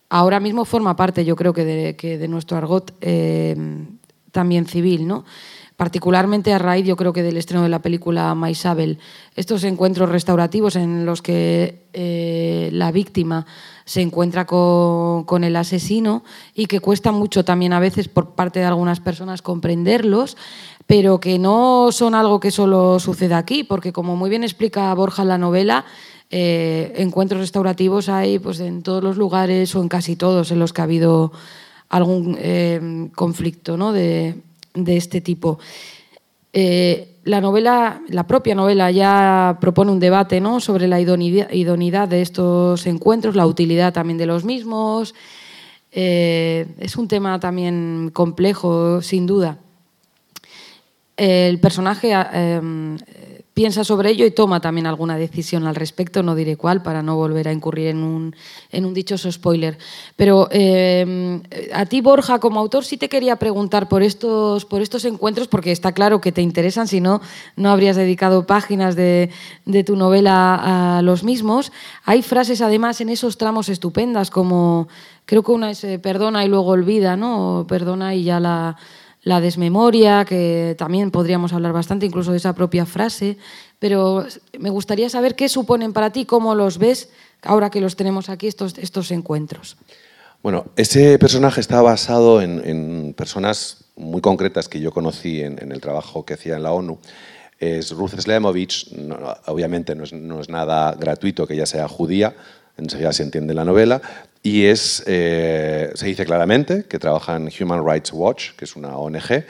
[0.09, 3.55] ahora mismo forma parte, yo creo que de, que de nuestro argot eh,
[4.31, 5.25] también civil, ¿no?
[5.79, 8.99] particularmente a raíz, yo creo que del estreno de la película Maisabel,
[9.37, 13.45] estos encuentros restaurativos en los que eh, la víctima
[13.85, 18.59] se encuentra con, con, el asesino y que cuesta mucho también a veces por parte
[18.59, 20.35] de algunas personas comprenderlos,
[20.85, 25.21] pero que no son algo que solo suceda aquí, porque como muy bien explica Borja
[25.21, 25.85] en la novela,
[26.31, 30.73] eh, encuentros restaurativos hay pues, en todos los lugares o en casi todos en los
[30.73, 31.31] que ha habido
[31.89, 33.91] algún eh, conflicto ¿no?
[33.91, 34.35] de,
[34.73, 35.57] este tipo.
[36.53, 40.59] Eh, la novela, la propia novela ya propone un debate ¿no?
[40.59, 45.15] sobre la idoneidad de estos encuentros, la utilidad también de los mismos.
[45.91, 49.57] Es un tema también complejo, sin duda.
[51.17, 52.13] El personaje
[53.59, 57.17] piensa sobre ello y toma también alguna decisión al respecto, no diré cuál para no
[57.17, 58.33] volver a incurrir en un,
[58.71, 59.77] en un dichoso spoiler.
[60.15, 61.41] Pero eh,
[61.73, 65.73] a ti, Borja, como autor, sí te quería preguntar por estos, por estos encuentros, porque
[65.73, 67.19] está claro que te interesan, si no,
[67.57, 69.29] no habrías dedicado páginas de,
[69.65, 71.73] de tu novela a los mismos.
[72.05, 74.87] Hay frases, además, en esos tramos estupendas, como
[75.25, 77.65] creo que una es eh, perdona y luego olvida, ¿no?
[77.67, 78.77] Perdona y ya la
[79.23, 83.37] la desmemoria, que también podríamos hablar bastante incluso de esa propia frase,
[83.79, 84.25] pero
[84.57, 87.09] me gustaría saber qué suponen para ti, cómo los ves
[87.41, 89.77] ahora que los tenemos aquí, estos, estos encuentros.
[90.41, 96.25] Bueno, ese personaje está basado en, personas muy concretas que yo conocí en, el trabajo
[96.25, 96.99] que hacía en la ONU.
[97.59, 98.87] Es Ruth Slemovich,
[99.47, 102.35] obviamente no es, no es nada gratuito que ella sea judía,
[102.79, 104.01] enseguida se entiende la novela,
[104.41, 109.43] y eh, se dice claramente que trabaja en Human Rights Watch, que es una ONG,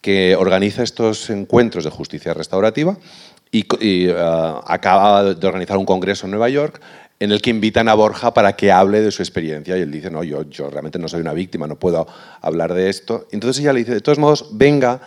[0.00, 2.98] que organiza estos encuentros de justicia restaurativa
[3.50, 6.80] y, uh, acaba de organizar un congreso en Nueva York
[7.20, 10.10] en el que invitan a Borja para que hable de su experiencia y él dice,
[10.10, 12.06] no, yo, yo realmente no soy una víctima, no puedo
[12.40, 13.28] hablar de esto.
[13.30, 15.00] Entonces ella le dice, de todos modos, venga,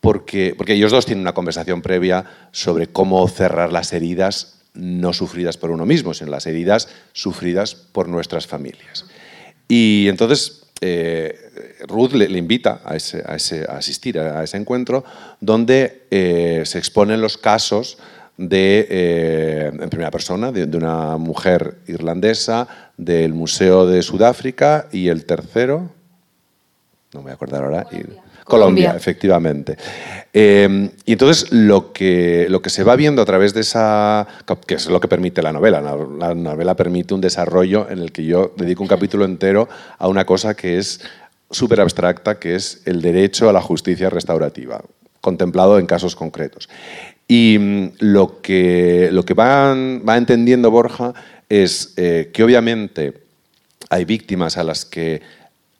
[0.00, 5.56] porque, porque ellos dos tienen una conversación previa sobre cómo cerrar las heridas no sufridas
[5.56, 9.06] por uno mismo, sino las heridas sufridas por nuestras familias.
[9.68, 15.04] Y entonces eh, Ruth le, invita a, ese, a, ese, a, asistir a, ese encuentro
[15.40, 17.98] donde eh, se exponen los casos
[18.36, 25.24] de, eh, en primera persona de, una mujer irlandesa, del Museo de Sudáfrica y el
[25.24, 25.90] tercero,
[27.12, 27.86] no me voy a acordar ahora.
[28.44, 29.76] Colombia, efectivamente.
[30.32, 34.26] Eh, y entonces lo que, lo que se va viendo a través de esa,
[34.66, 38.24] que es lo que permite la novela, la novela permite un desarrollo en el que
[38.24, 41.00] yo dedico un capítulo entero a una cosa que es
[41.50, 44.82] súper abstracta que es el derecho a la justicia restaurativa,
[45.20, 46.68] contemplado en casos concretos.
[47.26, 51.14] Y mm, lo que, lo que va, va entendiendo Borja
[51.48, 53.14] es eh, que obviamente
[53.88, 55.22] hay víctimas a las que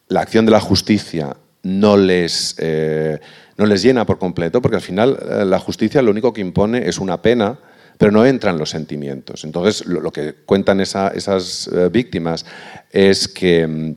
[0.08, 3.18] la acción de la justicia no les, eh,
[3.56, 6.88] no les llena por completo, porque al final eh, la justicia lo único que impone
[6.88, 7.58] es una pena,
[7.98, 9.44] pero no entran los sentimientos.
[9.44, 12.44] Entonces, lo, que cuentan esas víctimas
[12.90, 13.94] es que mm,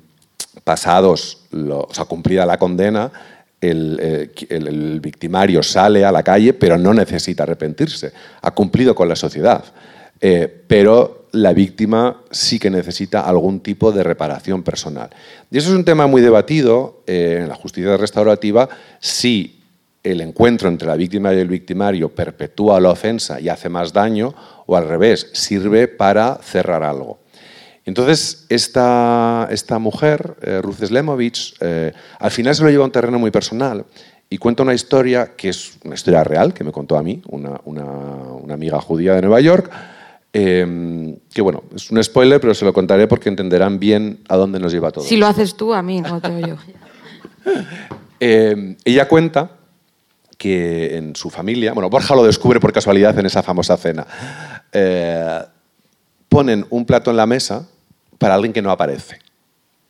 [0.64, 3.12] pasados, o sea, cumplida la condena,
[3.60, 8.12] el, el, victimario sale a la calle, pero no necesita arrepentirse.
[8.42, 9.64] Ha cumplido con la sociedad.
[10.20, 15.10] Eh, pero la víctima sí que necesita algún tipo de reparación personal.
[15.52, 18.68] Y eso es un tema muy debatido eh, en la justicia restaurativa
[19.00, 19.60] si
[20.04, 24.34] el encuentro entre la víctima y el victimario perpetúa la ofensa y hace más daño
[24.66, 27.20] o al revés, sirve para cerrar algo.
[27.86, 32.92] Entonces, esta, esta mujer, eh, Ruth Slemovich, eh, al final se lo lleva a un
[32.92, 33.86] terreno muy personal
[34.30, 37.62] y cuenta una historia que es una historia real, que me contó a mí, una,
[37.64, 39.72] una, amiga judía de Nueva York,
[40.34, 44.60] em, que bueno, es un spoiler, pero se lo contaré porque entenderán bien a dónde
[44.60, 45.04] nos lleva todo.
[45.04, 46.56] Si lo haces tú, a mí, no tengo yo.
[48.20, 49.52] Em, ella cuenta
[50.38, 54.08] que en su familia, bueno, Borja lo descubre por casualidad en esa famosa cena,
[54.72, 55.40] eh,
[56.30, 57.68] ponen un plato en la mesa
[58.18, 59.20] para alguien que no aparece.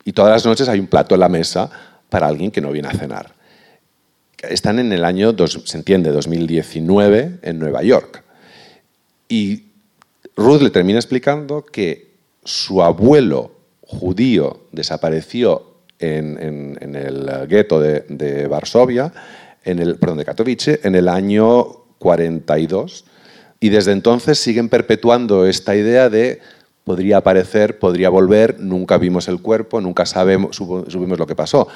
[0.04, 1.69] Y todas las noches hay un plato en la mesa
[2.10, 3.34] para alguien que no viene a cenar.
[4.41, 8.23] Están en el año, se entiende, 2019 en Nueva York.
[9.28, 9.67] Y
[10.38, 12.12] Ruth le termina explicando que
[12.43, 19.12] su abuelo judío desapareció en, el gueto de, Varsovia,
[19.63, 21.65] en el, perdón, de Katowice, en el año
[21.97, 23.06] 42.
[23.60, 26.39] Y desde entonces siguen perpetuando esta idea de
[26.84, 31.67] podría aparecer, podría volver, nunca vimos el cuerpo, nunca sabemos, subimos lo que pasó.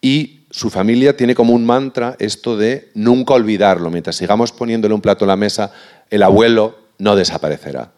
[0.00, 3.90] Y su familia tiene como un mantra esto de nunca olvidarlo.
[3.90, 5.72] Mientras sigamos poniéndole un plato en la mesa,
[6.10, 7.92] el abuelo no desaparecerá.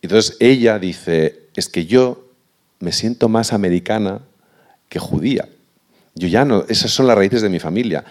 [0.00, 2.28] Entonces ella dice, es que yo
[2.80, 4.20] me siento más americana
[4.88, 5.48] que judía.
[6.14, 8.04] Yo ya no, esas son las raíces de mi familia.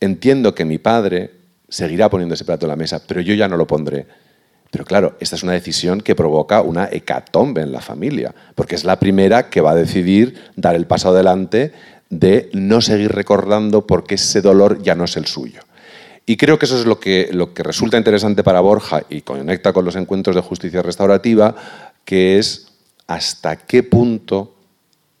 [0.00, 1.30] Entiendo que mi padre
[1.68, 4.06] seguirá poniendo ese plato en la mesa, pero yo ya no lo pondré.
[4.70, 8.84] Pero claro, esta es una decisión que provoca una hecatombe en la familia, porque es
[8.84, 11.72] la primera que va a decidir dar el paso adelante
[12.10, 15.60] de no seguir recordando porque ese dolor ya no es el suyo.
[16.26, 19.72] Y creo que eso es lo que, lo que resulta interesante para Borja y conecta
[19.72, 21.54] con los encuentros de justicia restaurativa,
[22.04, 22.68] que es
[23.06, 24.54] hasta qué punto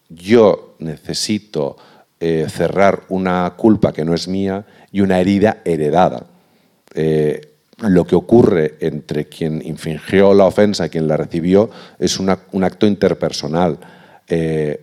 [0.08, 1.76] yo necesito
[2.20, 6.26] eh, cerrar una culpa que no es mía y una herida heredada.
[6.94, 12.30] Eh, lo que ocurre entre quien infringió la ofensa y quien la recibió es un
[12.64, 13.78] acto interpersonal.
[14.28, 14.80] Eh,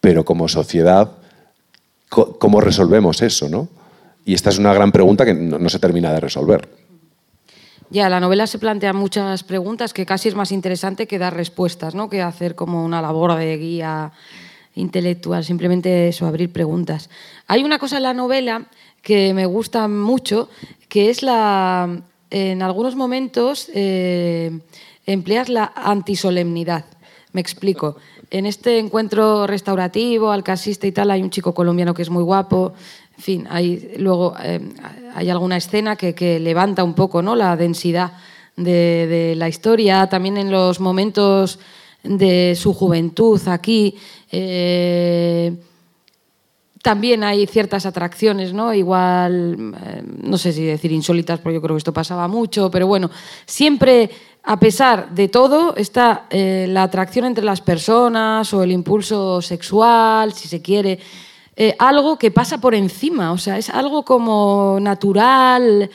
[0.00, 1.12] pero como sociedad,
[2.08, 3.48] ¿cómo resolvemos eso?
[3.48, 3.68] ¿no?
[4.26, 6.68] Y esta es una gran pregunta que no, se termina de resolver.
[7.90, 11.94] Ya, la novela se plantea muchas preguntas que casi es más interesante que dar respuestas,
[11.94, 12.10] ¿no?
[12.10, 14.10] que hacer como una labor de guía
[14.74, 17.08] intelectual, simplemente eso, abrir preguntas.
[17.46, 18.66] Hay una cosa en la novela
[19.00, 20.50] que me gusta mucho,
[20.88, 24.58] que es la, en algunos momentos eh,
[25.06, 26.84] empleas la antisolemnidad.
[27.30, 27.96] Me explico.
[28.30, 32.24] En este encuentro restaurativo, al casista y tal, hay un chico colombiano que es muy
[32.24, 32.74] guapo.
[33.16, 34.60] En fin, hay, luego eh,
[35.14, 37.34] hay alguna escena que, levanta un poco ¿no?
[37.34, 38.12] la densidad
[38.56, 40.06] de, la historia.
[40.06, 41.58] También en los momentos
[42.02, 43.96] de su juventud aquí.
[44.30, 45.52] Eh,
[46.82, 48.72] también hay ciertas atracciones, ¿no?
[48.72, 52.86] Igual, eh, no sé si decir insólitas, porque yo creo que esto pasaba mucho, pero
[52.86, 53.10] bueno,
[53.44, 54.08] siempre,
[54.44, 60.46] a pesar de todo, está la atracción entre las personas o el impulso sexual, si
[60.46, 61.00] se quiere,
[61.56, 65.90] eh, algo que pasa por encima, o sea, es algo como natural,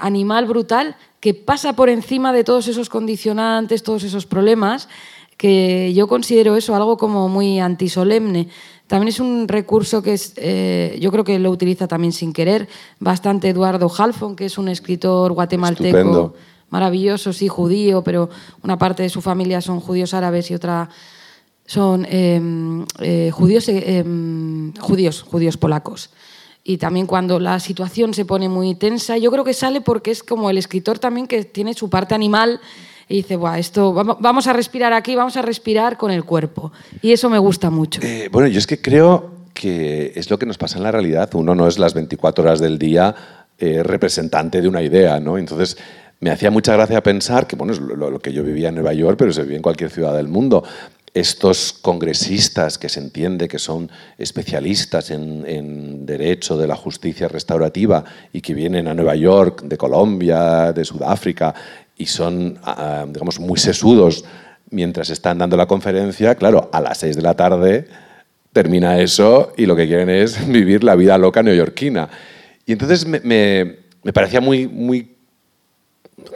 [0.00, 4.88] animal brutal, que pasa por encima de todos esos condicionantes, todos esos problemas,
[5.36, 8.48] que yo considero eso algo como muy antisolemne.
[8.86, 12.68] También es un recurso que es, eh, yo creo que lo utiliza también sin querer
[13.00, 16.34] bastante Eduardo Halfon, que es un escritor guatemalteco
[16.70, 18.28] maravilloso, sí, judío, pero
[18.62, 20.90] una parte de su familia son judíos árabes y otra
[21.66, 26.10] son em, eh, judíos, em, judíos, judíos polacos.
[26.62, 30.22] Y también cuando la situación se pone muy tensa, yo creo que sale porque es
[30.22, 32.60] como el escritor también que tiene su parte animal
[33.08, 36.72] y dice, Buah, esto, vamos a respirar aquí, vamos a respirar con el cuerpo.
[37.02, 38.00] Y eso me gusta mucho.
[38.02, 41.30] Eh, bueno, yo es que creo que es lo que nos pasa en la realidad.
[41.34, 43.14] Uno no es las 24 horas del día
[43.58, 45.36] eh, representante de una idea, ¿no?
[45.36, 45.76] Entonces,
[46.20, 49.16] me hacía mucha gracia pensar que, bueno, es lo, que yo vivía en Nueva York,
[49.18, 50.64] pero se vive en cualquier ciudad del mundo.
[51.14, 53.88] Estos congresistas que se entiende que son
[54.18, 60.72] especialistas en, derecho de la justicia restaurativa y que vienen a Nueva York de Colombia,
[60.72, 61.54] de Sudáfrica
[61.96, 64.24] y son, ah, digamos, muy sesudos
[64.70, 67.86] mientras están dando la conferencia, claro, a las seis de la tarde
[68.52, 72.08] termina eso y lo que quieren es vivir la vida loca neoyorquina.
[72.66, 75.10] Y entonces me, me, parecía muy, muy,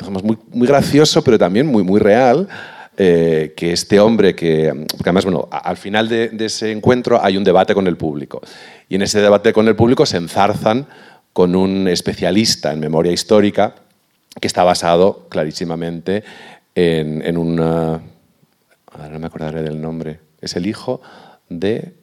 [0.09, 2.49] muy, muy gracioso, pero también muy, muy real
[3.01, 4.72] eh, que este hombre, que,
[5.03, 8.42] además, bueno, al final de, ese encuentro hay un debate con el público.
[8.88, 10.88] Y en ese debate con el público se enzarzan
[11.32, 13.76] con un especialista en memoria histórica
[14.40, 16.24] que está basado clarísimamente
[16.74, 18.03] en, en una...
[18.90, 20.18] Ahora no me acordaré del nombre.
[20.40, 21.01] Es el hijo
[21.49, 21.94] de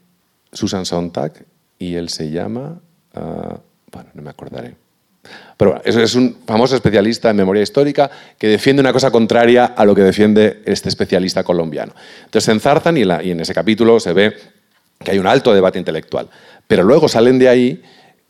[0.53, 1.33] Susan Sontag
[1.77, 2.79] y él se llama...
[3.13, 3.59] Ah,
[3.91, 4.84] bueno, no me acordaré.
[5.57, 9.85] Pero bueno, es un famoso especialista en memoria histórica que defiende una cosa contraria a
[9.85, 11.93] lo que defiende este especialista colombiano.
[12.19, 14.35] Entonces se enzarzan y en, ese capítulo se ve
[14.99, 16.27] que hay un alto debate intelectual.
[16.67, 17.81] Pero luego salen de ahí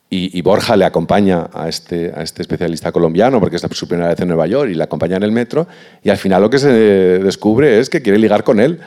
[0.09, 4.19] y, Borja le acompaña a este, a este especialista colombiano porque es su primera vez
[4.19, 5.67] en Nueva York y le acompaña en el metro
[6.03, 8.79] y al final lo que se descubre es que quiere ligar con él.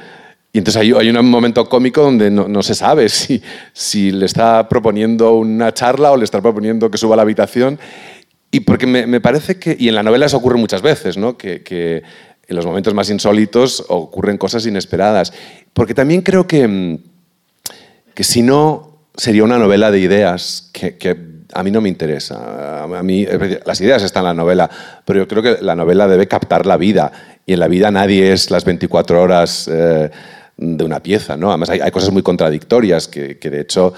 [0.52, 3.42] Y entonces hay, hay un momento cómico donde no, se sabe si,
[3.72, 7.78] si, le está proponiendo una charla o le está proponiendo que suba a la habitación.
[8.50, 11.36] Y porque me, parece que, y en la novela eso ocurre muchas veces, ¿no?
[11.36, 12.02] que, que,
[12.46, 15.34] en los momentos más insólitos ocurren cosas inesperadas.
[15.74, 16.98] Porque también creo que, mm,
[18.14, 22.84] que si no, sería una novela de ideas que, que a mí no me interesa.
[22.84, 23.26] A mí,
[23.66, 24.70] las ideas están en la novela,
[25.04, 27.12] pero yo creo que la novela debe captar la vida.
[27.44, 29.68] Y en la vida nadie es las 24 horas...
[29.70, 30.10] Eh,
[30.58, 31.36] de una pieza.
[31.36, 31.48] ¿no?
[31.48, 33.94] Además, hay, cosas muy contradictorias que, de hecho,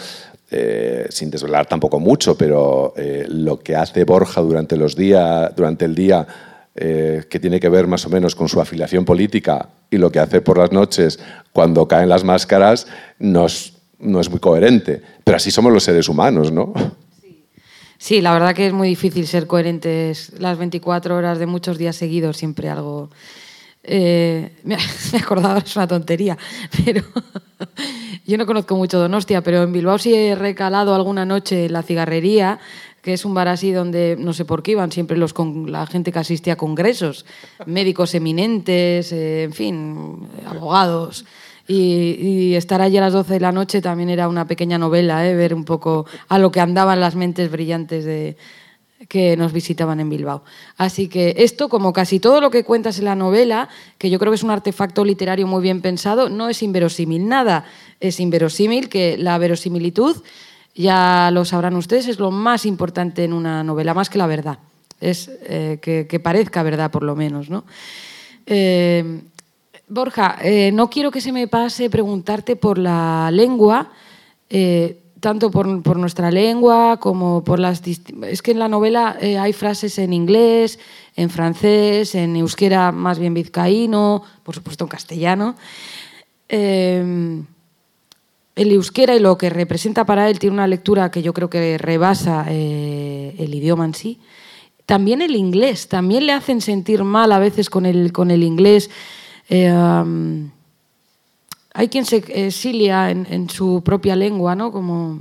[0.51, 5.87] eh, sin desvelar tampoco mucho, pero eh, lo que hace Borja durante, los días, durante
[5.87, 6.27] el día,
[6.75, 10.21] eh, que tiene que ver más o menos con su afiliación política, y lo que
[10.21, 11.19] hace por las noches
[11.53, 12.87] cuando caen las máscaras,
[13.19, 15.03] no es, no es muy coherente.
[15.25, 16.73] Pero así somos los seres humanos, ¿no?
[17.99, 21.97] Sí, la verdad que es muy difícil ser coherentes las 24 horas de muchos días
[21.97, 23.11] seguidos, siempre algo
[23.83, 26.37] eh, me, he acordado, es una tontería,
[26.85, 27.03] pero
[28.27, 32.59] yo no conozco mucho Donostia, pero en Bilbao sí he recalado alguna noche la cigarrería,
[33.03, 35.35] que es un bar así donde no sé por qué iban siempre los
[35.67, 37.25] la gente que asistía a congresos,
[37.65, 41.25] médicos eminentes, eh, en fin, abogados.
[41.67, 45.37] Y, estar allí a las 12 de la noche también era una pequeña novela, eh,
[45.37, 48.37] ver un poco a lo que andaban las mentes brillantes de,
[49.09, 50.43] que nos visitaban en Bilbao.
[50.77, 54.31] Así que esto, como casi todo lo que cuentas en la novela, que yo creo
[54.31, 57.27] que es un artefacto literario muy bien pensado, no es inverosímil.
[57.27, 57.65] Nada
[58.01, 60.17] es inverosímil, que la verosimilitud,
[60.75, 64.59] ya lo sabrán ustedes, es lo más importante en una novela, más que la verdad.
[65.01, 67.49] Es eh, que, parezca verdad, por lo menos.
[67.49, 67.65] ¿no?
[68.45, 69.23] Eh,
[69.89, 73.91] Borja, eh, no quiero que se me pase preguntarte por la lengua
[75.21, 77.83] tanto por, nuestra lengua como por las...
[77.87, 80.79] Es que en la novela eh, hay frases en inglés,
[81.15, 85.55] en francés, en euskera más bien vizcaíno, por supuesto en castellano.
[86.49, 87.43] Eh,
[88.57, 91.79] el euskera y lo que representa para él tiene una lectura que yo creo que
[91.79, 94.19] rebasa eh, el idioma en sí.
[94.87, 98.91] También el inglés, también le hacen sentir mal a veces con el, con el inglés
[101.75, 102.17] hay quien se
[102.47, 104.73] exilia en, su propia lengua, ¿no?
[104.73, 105.21] Como,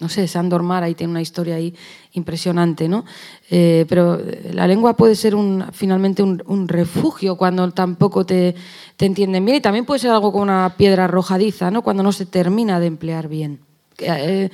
[0.00, 1.74] no sé, Sandor Mar ahí tiene una historia ahí
[2.12, 3.04] impresionante, ¿no?
[3.50, 4.20] Eh, pero
[4.52, 8.54] la lengua puede ser un, finalmente un, refugio cuando tampoco te,
[8.96, 11.82] te, entienden bien y también puede ser algo como una piedra arrojadiza, ¿no?
[11.82, 13.60] Cuando no se termina de emplear bien.
[13.98, 14.50] Eh,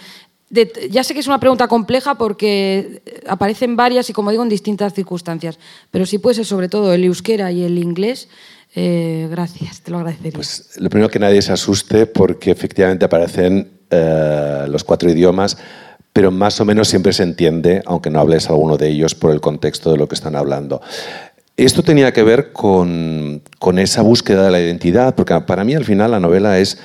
[0.90, 4.92] ya sé que es una pregunta compleja porque aparecen varias y, como digo, en distintas
[4.92, 5.58] circunstancias,
[5.90, 8.28] pero sí puede ser sobre todo el euskera y el inglés
[8.74, 10.32] eh, gracias, te lo agradecería.
[10.32, 15.58] Pues lo primero que nadie se asuste porque efectivamente aparecen eh, los cuatro idiomas,
[16.12, 19.40] pero más o menos siempre se entiende, aunque no hables alguno de ellos por el
[19.40, 20.80] contexto de lo que están hablando.
[21.56, 25.84] Esto tenía que ver con, con esa búsqueda de la identidad, porque para mí al
[25.84, 26.78] final la novela es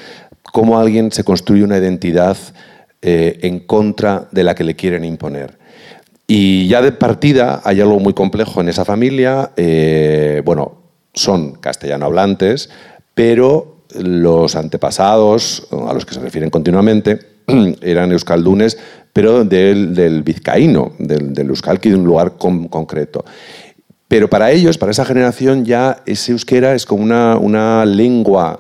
[0.44, 2.38] cómo alguien se construye una identidad
[3.02, 5.58] eh, en contra de la que le quieren imponer.
[6.28, 9.52] Y ya de partida hay algo muy complejo en esa familia.
[10.44, 10.87] bueno,
[11.18, 12.70] son castellano hablantes,
[13.14, 17.20] pero los antepasados, a los que se refieren continuamente,
[17.82, 18.78] eran euskaldunes,
[19.14, 23.26] pero del, vizcaíno, del, del euskalki de un lugar concreto.
[24.08, 28.60] Pero para ellos, para esa generación, ya ese euskera es como una, lengua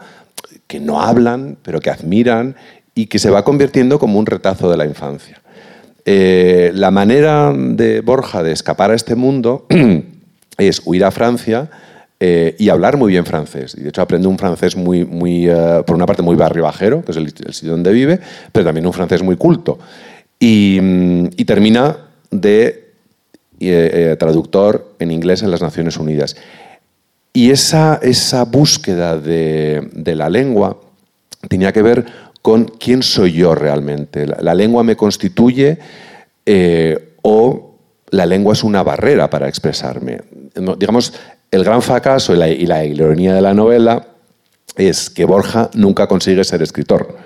[0.67, 2.55] que no hablan, pero que admiran
[2.93, 5.41] y que se va convirtiendo como un retazo de la infancia.
[6.03, 9.65] Eh, la manera de Borja de escapar a este mundo
[10.57, 11.69] es huir a Francia,
[12.19, 13.75] eh, y hablar muy bien francés.
[13.77, 17.03] Y de hecho aprende un francés muy, muy eh, por una parte muy barrio bajero,
[17.05, 18.19] que es el, sitio donde vive,
[18.51, 19.77] pero también un francés muy culto.
[20.39, 21.95] Y, mm, termina
[22.31, 22.93] de
[23.59, 26.35] eh, traductor en inglés en las Naciones Unidas.
[27.33, 30.77] Y esa, esa búsqueda de, la lengua
[31.47, 32.05] tenía que ver
[32.41, 34.25] con quién soy yo realmente.
[34.25, 35.77] La, lengua me constituye
[37.21, 37.75] o
[38.09, 40.21] la lengua es una barrera para expresarme.
[40.77, 41.13] digamos,
[41.51, 44.07] el gran fracaso y la, ironía de la novela
[44.75, 47.17] es que Borja nunca consigue ser escritor.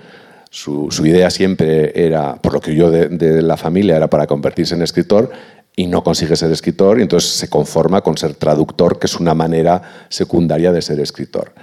[0.49, 4.75] Su, idea siempre era, por lo que yo de, de, la familia, era para convertirse
[4.75, 5.31] en escritor
[5.75, 9.33] y no consigue ser escritor y entonces se conforma con ser traductor, que es una
[9.33, 11.53] manera secundaria de ser escritor.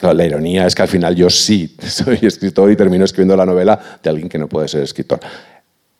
[0.00, 3.98] la ironía es que al final yo sí soy escritor y termino escribiendo la novela
[4.02, 5.20] de alguien que no puede ser escritor.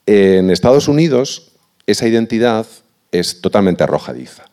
[0.07, 1.53] En Estados Unidos
[1.87, 2.67] esa identidad
[3.13, 4.45] es totalmente arrojadiza,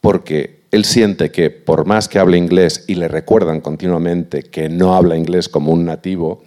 [0.00, 4.94] porque él siente que por más que hable inglés y le recuerdan continuamente que no
[4.94, 6.42] habla inglés como un nativo,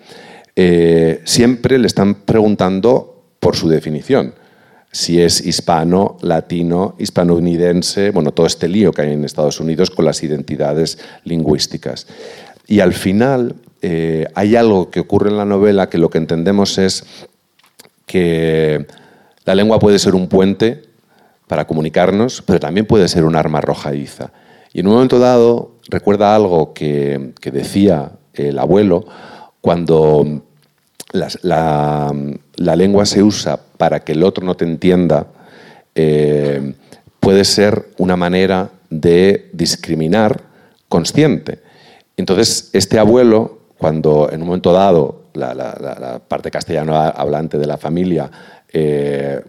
[0.56, 4.34] eh, siempre le están preguntando por su definición.
[4.92, 10.06] Si es hispano, latino, hispanounidense, bueno, todo este lío que hay en Estados Unidos con
[10.06, 12.08] las identidades lingüísticas.
[12.68, 16.78] Y al final eh, hay algo que ocurre en la novela que lo que entendemos
[16.78, 17.04] es
[18.06, 18.86] que
[19.46, 20.93] la lengua puede ser un puente
[21.54, 24.32] para comunicarnos, pero también puede ser un arma arrojadiza.
[24.74, 29.06] Y en un momento dado recuerda algo que, decía el abuelo
[29.62, 30.42] cuando
[31.12, 32.12] la,
[32.58, 35.28] lengua se usa para que el otro no te entienda,
[35.94, 36.74] eh,
[37.20, 40.42] puede ser una manera de discriminar
[40.90, 41.60] consciente.
[42.18, 48.32] Entonces, este abuelo, cuando en un momento dado la, parte castellano hablante de la familia,
[48.74, 49.40] eh,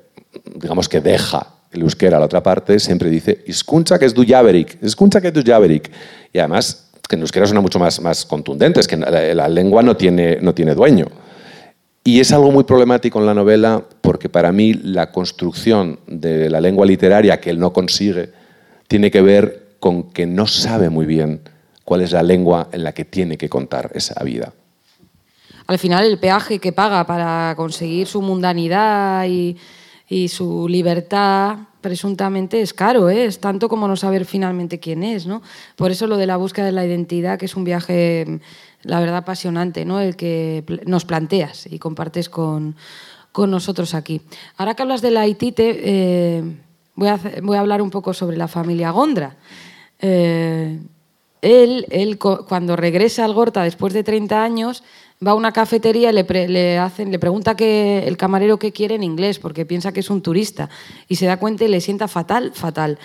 [0.55, 4.83] digamos que deja el euskera la otra parte siempre dice escucha que es du Javerick,
[4.83, 5.91] escucha que es du Javerick.
[6.33, 9.97] Y además, que en euskera suena mucho más, más contundente, es que la, lengua no
[9.97, 11.07] tiene, no tiene dueño.
[12.03, 16.61] Y es algo muy problemático en la novela porque para mí la construcción de la
[16.61, 18.31] lengua literaria que él no consigue
[18.89, 21.41] tiene que ver con que no sabe muy bien
[21.85, 24.53] cuál es la lengua en la que tiene que contar esa vida.
[25.67, 29.57] Al final el peaje que paga para conseguir su mundanidad y,
[30.09, 33.27] y su libertad presuntamente es caro, ¿eh?
[33.27, 35.27] es tanto como no saber finalmente quién es.
[35.27, 35.43] ¿no?
[35.77, 38.41] Por eso lo de la búsqueda de la identidad, que es un viaje,
[38.83, 40.01] la verdad, apasionante, ¿no?
[40.01, 42.75] el que nos planteas y compartes con,
[43.33, 44.23] con nosotros aquí.
[44.57, 46.43] Ahora que hablas de la Haitite, eh,
[46.95, 49.37] voy, a voy, a hablar un poco sobre la familia Gondra.
[50.01, 50.79] Eh,
[51.43, 54.83] él, él, cuando regresa al Gorta después de 30 años,
[55.27, 59.03] va a una cafetería y le, hacen, le pregunta que el camarero qué quiere en
[59.03, 60.69] inglés, porque piensa que es un turista,
[61.09, 62.99] y se da cuenta y le sienta fatal, fatal.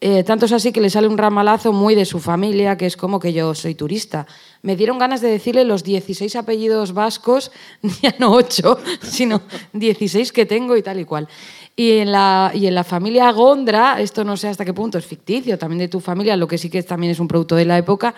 [0.00, 2.94] Eh, tanto es así que le sale un ramalazo muy de su familia, que es
[2.94, 4.26] como que yo soy turista.
[4.60, 7.50] Me dieron ganas de decirle los 16 apellidos vascos,
[8.02, 9.40] ya no 8, sino
[9.72, 11.26] 16 que tengo y tal y cual.
[11.74, 15.06] Y en, la, y en la familia Gondra, esto no sé hasta qué punto es
[15.06, 17.78] ficticio, también de tu familia, lo que sí que también es un producto de la
[17.78, 18.14] época,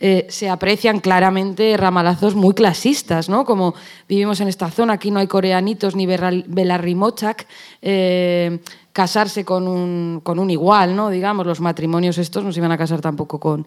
[0.00, 3.44] eh, se aprecian claramente ramalazos muy clasistas, ¿no?
[3.44, 3.74] Como
[4.08, 7.48] vivimos en esta zona, aquí no hay coreanitos ni belarrimochak,
[7.82, 8.60] eh,
[8.92, 11.10] casarse con un, con un, igual, ¿no?
[11.10, 13.66] Digamos, los matrimonios estos no se iban a casar tampoco con,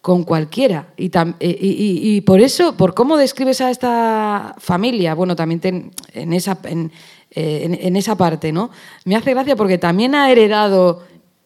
[0.00, 0.94] con cualquiera.
[0.96, 6.90] Y, eh, por eso, por cómo describes a esta familia, bueno, también en, esa, en,
[7.32, 8.70] en, esa parte, ¿no?
[9.04, 11.02] Me hace gracia porque también ha heredado,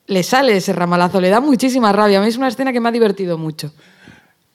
[0.06, 2.20] le sale ese ramalazo, le da muchísima rabia.
[2.20, 3.72] A mí es una escena que me ha divertido mucho.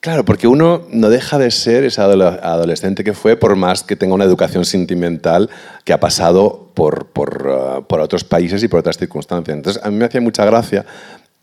[0.01, 4.13] Claro, porque uno no deja de ser ese adolescente que fue, por más que tenga
[4.13, 5.49] una educación sentimental
[5.83, 9.57] que ha pasado por, por, uh, otros países y por otras circunstancias.
[9.57, 10.85] Entonces, a mí me hacía mucha gracia,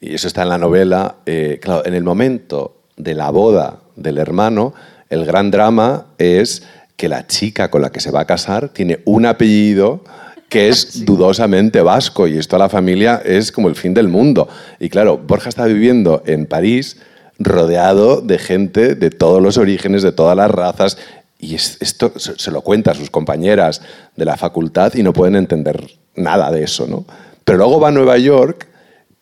[0.00, 4.16] y eso está en la novela, eh, claro, en el momento de la boda del
[4.16, 4.72] hermano,
[5.11, 6.62] el gran drama es
[6.96, 10.02] que la chica con la que se va a casar tiene un apellido
[10.48, 14.48] que es dudosamente vasco, y esto a la familia es como el fin del mundo.
[14.80, 16.96] Y claro, Borja está viviendo en París,
[17.39, 20.99] rodeado de gente de todos los orígenes, de todas las razas,
[21.39, 23.82] y esto se lo cuenta a sus compañeras
[24.16, 27.05] de la facultad y no pueden entender nada de eso, ¿no?
[27.45, 28.66] Pero luego va a Nueva York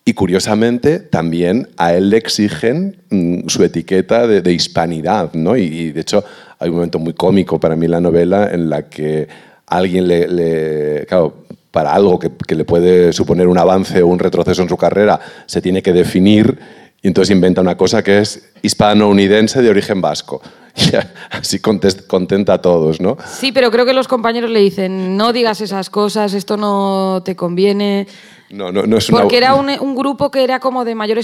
[0.05, 5.57] y curiosamente también a él le exigen mm, su etiqueta de, hispanidad, ¿no?
[5.57, 6.25] Y, de hecho
[6.59, 9.27] hay un momento muy cómico para mí en la novela en la que
[9.67, 14.69] alguien le, claro, para algo que le puede suponer un avance o un retroceso en
[14.69, 16.59] su carrera, se tiene que definir
[17.05, 20.41] y entonces inventa una cosa que es hispano-unidense de origen vasco.
[21.31, 23.19] así contenta a todos, ¿no?
[23.27, 27.37] Sí, pero creo que los compañeros le dicen, no digas esas cosas, esto no te
[27.37, 28.07] conviene.
[28.49, 31.19] No, no, no es Porque era un, un, grupo que era como de mayor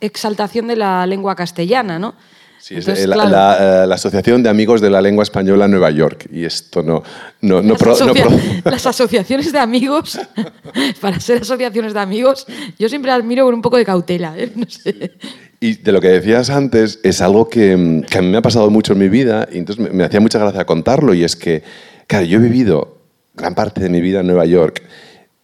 [0.00, 2.16] exaltación de la lengua castellana, ¿no?
[2.60, 6.28] Sí, es la, la, la, Asociación de Amigos de la Lengua Española Nueva York.
[6.30, 7.02] Y esto no...
[7.40, 8.38] no, no, las, pro, asocia no pro...
[8.70, 10.20] las asociaciones de amigos,
[11.00, 12.46] para ser asociaciones de amigos,
[12.78, 14.38] yo siempre admiro con un poco de cautela.
[14.38, 14.52] ¿eh?
[14.54, 15.12] No sé.
[15.58, 18.68] Y de lo que decías antes, es algo que, que, a mí me ha pasado
[18.68, 21.14] mucho en mi vida y entonces me, me hacía mucha gracia contarlo.
[21.14, 21.62] Y es que,
[22.06, 22.98] claro, yo he vivido
[23.34, 24.82] gran parte de mi vida en Nueva York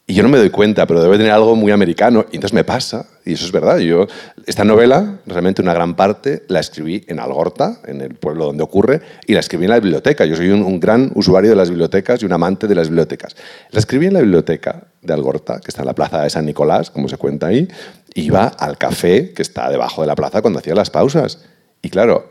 [0.09, 2.27] y yo no me doy cuenta, pero debe tener algo muy americano.
[2.31, 3.79] Y entonces me pasa, y eso es verdad.
[3.79, 4.07] Yo,
[4.47, 9.03] esta novela, realmente una gran parte, la escribí en Algorta, en el pueblo donde ocurre,
[9.27, 10.25] y la escribí en la biblioteca.
[10.25, 13.35] Yo soy un, un gran usuario de las bibliotecas y un amante de las bibliotecas.
[13.73, 16.93] La escribí en la biblioteca de Algorta, que está en la plaza de San Nicolás,
[16.93, 17.67] como se cuenta ahí.
[18.15, 21.45] Iba al café que está debajo de la plaza cuando hacía las pausas.
[21.83, 22.31] Y claro,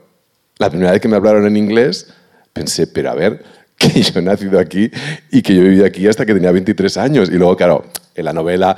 [0.59, 2.07] la primera vez que me hablaron en inglés,
[2.53, 3.43] pensé, pero a ver,
[3.77, 4.89] que yo he nacido aquí
[5.31, 7.29] y que yo he vivido aquí hasta que tenía 23 años.
[7.29, 8.77] Y luego, claro, en la novela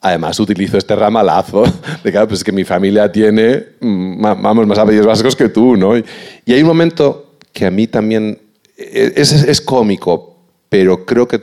[0.00, 1.64] además utilizo este ramalazo
[2.04, 5.96] de claro, pues que mi familia tiene vamos, más apellidos vascos que tú, ¿no?
[5.96, 6.04] Y,
[6.46, 8.38] hay un momento que a mí también
[8.76, 10.36] es, es, es cómico,
[10.68, 11.40] pero creo que,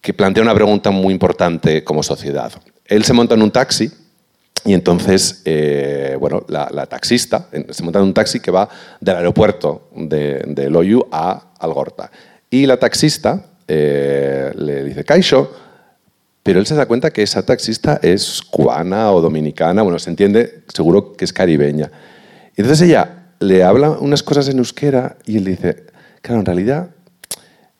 [0.00, 2.52] que plantea una pregunta muy importante como sociedad.
[2.84, 3.90] Él se monta en un taxi
[4.66, 8.68] y entonces, eh, bueno, la, la, taxista se monta en un taxi que va
[9.00, 12.10] del aeropuerto de, de Loyu a Algorta.
[12.50, 15.52] Y la taxista eh, le dice, Caixo,
[16.42, 20.64] pero él se da cuenta que esa taxista es cubana o dominicana, bueno, se entiende,
[20.74, 21.90] seguro que es caribeña.
[22.56, 25.84] Y entonces ella le habla unas cosas en euskera y él dice,
[26.22, 26.90] claro, en realidad,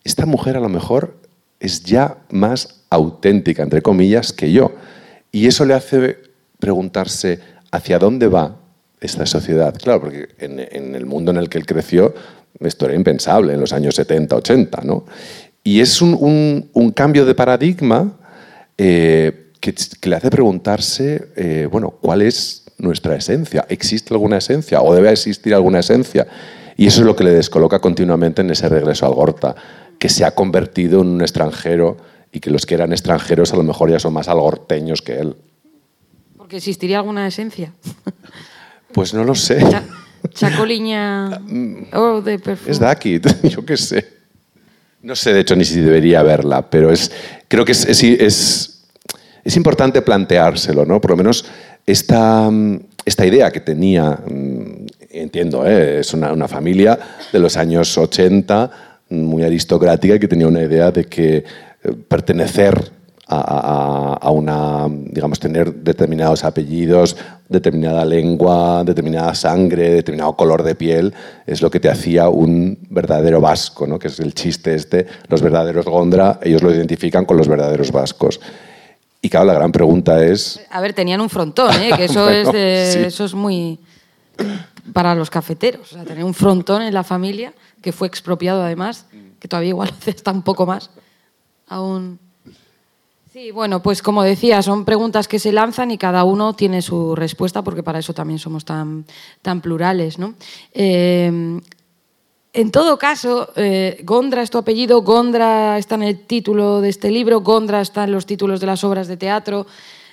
[0.05, 1.17] esta mujer a lo mejor
[1.59, 4.73] es ya más auténtica, entre comillas, que yo.
[5.33, 6.26] Y eso le hace
[6.59, 7.41] preguntarse
[7.71, 8.57] hacia dónde va
[9.01, 9.75] esta sociedad.
[9.77, 12.15] Claro, porque en, el mundo en el que él creció,
[12.61, 15.05] esto era impensable en los años 70, 80, ¿no?
[15.63, 18.17] Y es un, un, cambio de paradigma
[18.79, 23.67] eh, que, que, le hace preguntarse, eh, bueno, ¿cuál es nuestra esencia?
[23.69, 26.27] ¿Existe alguna esencia o debe existir alguna esencia?
[26.77, 29.57] Y eso es lo que le descoloca continuamente en ese regreso al Gorta,
[29.99, 31.97] que se ha convertido en un extranjero
[32.33, 35.37] y que los que eran extranjeros a lo mejor ya son más algorteños que él.
[36.47, 37.73] Porque existiría alguna esencia.
[38.93, 39.59] Pues no lo sé.
[39.69, 39.83] Cha
[40.33, 41.43] chacoliña
[41.93, 42.71] oh, de perfume.
[42.71, 43.21] Es Daki,
[43.51, 44.07] yo qué sé.
[45.03, 47.11] No sé, de hecho, ni si debería verla, pero es,
[47.49, 48.85] creo que es, es, es,
[49.43, 51.01] es importante planteárselo, ¿no?
[51.01, 51.47] Por lo menos
[51.85, 52.49] esta,
[53.05, 54.17] esta idea que tenía,
[55.11, 55.99] entiendo, ¿eh?
[55.99, 56.97] es una, una familia
[57.33, 58.71] de los años 80,
[59.11, 61.45] muy aristocrática, que tenía una idea de que
[62.07, 62.93] pertenecer
[63.29, 67.17] a, una, digamos, tener determinados apellidos,
[67.49, 71.13] determinada lengua, determinada sangre, determinado color de piel,
[71.45, 73.99] es lo que te hacía un verdadero vasco, ¿no?
[73.99, 78.41] que es el chiste este, los verdaderos Gondra, ellos lo identifican con los verdaderos vascos.
[79.21, 80.61] Y claro, la gran pregunta es...
[80.71, 81.91] A ver, tenían un frontón, ¿eh?
[81.97, 82.99] que eso, bueno, es de, sí.
[83.07, 83.81] eso es muy...
[84.93, 87.53] para los cafeteros, o sea, tener un frontón en la familia,
[87.83, 89.07] que fue expropiado además,
[89.41, 90.91] que todavía igual hace hasta un poco más,
[91.67, 92.21] aún...
[93.37, 97.15] Sí, bueno, pues como decía, son preguntas que se lanzan y cada uno tiene su
[97.15, 99.05] respuesta, porque para eso también somos tan,
[99.43, 100.19] tan plurales.
[100.19, 100.33] ¿no?
[100.73, 101.61] Eh,
[102.55, 107.11] en todo caso, eh, Gondra es tu apellido, Gondra está en el título de este
[107.11, 109.67] libro, Gondra está en los títulos de las obras de teatro.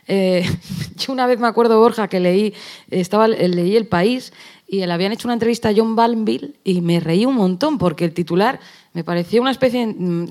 [0.06, 0.46] Eh,
[0.98, 2.54] yo una vez me acuerdo, Borja, que leí,
[2.92, 4.34] estaba, leí El País
[4.68, 8.04] y le habían hecho una entrevista a John Balmville y me reí un montón porque
[8.04, 8.60] el titular
[8.92, 10.28] me parecía una especie de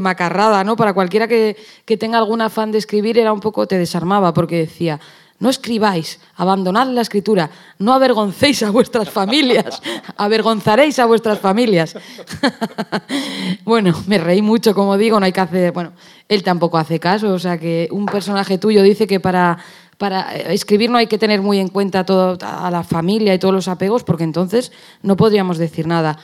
[0.00, 0.76] macarrada, ¿no?
[0.76, 4.58] Para cualquiera que, que, tenga algún afán de escribir era un poco, te desarmaba porque
[4.58, 5.00] decía,
[5.40, 9.82] no escribáis, abandonad la escritura, no avergoncéis a vuestras familias,
[10.16, 11.96] avergonzaréis a vuestras familias.
[13.64, 15.92] bueno, me reí mucho, como digo, no hay que hacer, bueno,
[16.28, 19.58] él tampoco hace caso, o sea que un personaje tuyo dice que para
[20.00, 23.52] para escribir no hay que tener muy en cuenta todo, a la familia y todos
[23.52, 24.72] los apegos, porque entonces
[25.02, 26.18] no podríamos decir nada.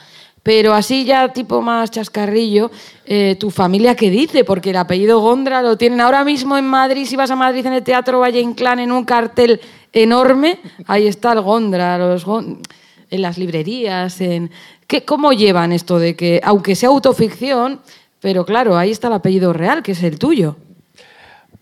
[0.47, 2.71] Pero así ya tipo más chascarrillo,
[3.05, 4.45] eh, ¿tu familia qué dice?
[4.45, 7.73] Porque el apellido Gondra lo tienen ahora mismo en Madrid, si vas a Madrid en
[7.73, 9.59] el Teatro Valle Inclán en un cartel
[9.91, 14.49] enorme, ahí está el Gondra, los en las librerías, en...
[14.87, 17.81] ¿Qué, ¿Cómo llevan esto de que, aunque sea autoficción,
[18.21, 20.55] pero claro, ahí está el apellido real, que es el tuyo?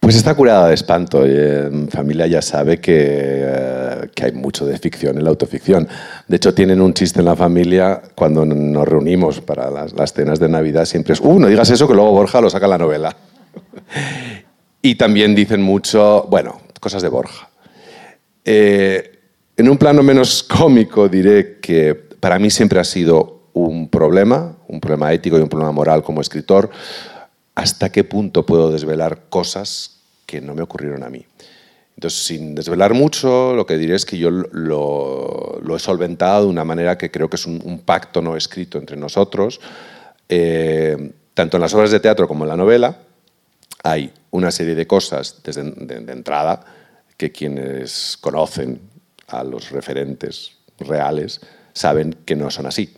[0.06, 1.26] Pues está curada de espanto.
[1.26, 5.88] En familia ya sabe que, eh, que, hay mucho de ficción en la autoficción.
[6.28, 10.39] De hecho, tienen un chiste en la familia cuando nos reunimos para las, las cenas
[10.39, 10.86] de Navidad.
[10.86, 13.18] Siempre es, uh, no digas eso, que luego Borja lo saca en la novela.
[14.84, 17.49] y también dicen mucho, bueno, cosas de Borja.
[18.43, 19.12] Eh,
[19.58, 24.80] En un plano menos cómico diré que para mí siempre ha sido un problema, un
[24.80, 26.70] problema ético y un problema moral como escritor,
[27.56, 29.95] hasta qué punto puedo desvelar cosas
[30.42, 31.26] no me ocurrieron a mí.
[31.96, 36.66] Entonces, sin desvelar mucho, lo que diré es que yo lo, he solventado de una
[36.66, 39.62] manera que creo que es un, pacto no escrito entre nosotros.
[40.28, 42.98] Eh, tanto en las obras de teatro como en la novela,
[43.84, 46.66] hay una serie de cosas desde de, entrada
[47.18, 48.82] que quienes conocen
[49.28, 51.40] a los referentes reales
[51.74, 52.94] saben que no son así,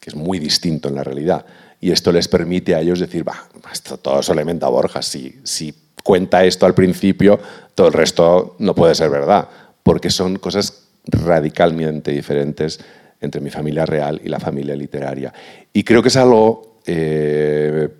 [0.00, 1.44] que es muy distinto en la realidad.
[1.80, 5.40] Y esto les permite a ellos decir, va, esto todo se alimenta a Borja, si,
[5.42, 5.74] si
[6.08, 7.38] cuenta esto al principio,
[7.74, 9.46] todo el resto no puede ser verdad,
[9.82, 12.80] porque son cosas radicalmente diferentes
[13.20, 15.34] entre mi familia real y la familia literaria.
[15.70, 17.90] Y creo que es algo eh,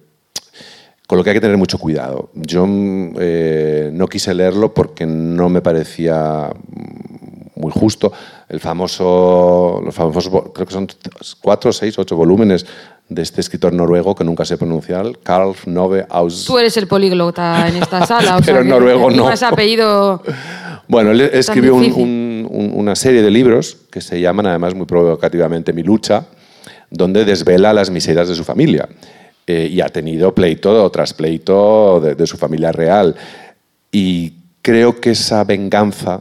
[1.07, 2.31] con lo que hay que tener mucho cuidado.
[2.33, 2.67] Yo
[3.21, 6.51] eh, no quise leerlo porque no me parecía
[7.57, 8.11] muy justo.
[8.49, 10.89] El famoso, los famosos, creo que son
[11.43, 12.65] cuatro, seis, ocho volúmenes
[13.09, 16.45] de este escritor noruego que nunca sé pronunciar, Karl Nove Aus.
[16.45, 18.37] Tú eres el políglota en esta sala.
[18.37, 19.25] O Pero en noruego no.
[19.25, 20.23] Más apellido.
[20.87, 26.27] Bueno, él escribió una serie de libros que se llaman, además muy provocativamente, Mi lucha,
[26.91, 28.89] donde desvela las miserias de su familia.
[29.47, 33.17] Eh, y ha tenido pleito tras pleito de, su familia real.
[33.91, 36.21] Y creo que esa venganza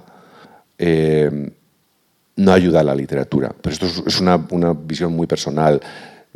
[0.78, 1.52] eh,
[2.38, 3.54] no ayuda a la literatura.
[3.62, 5.82] Pero esto es una, una, visión muy personal.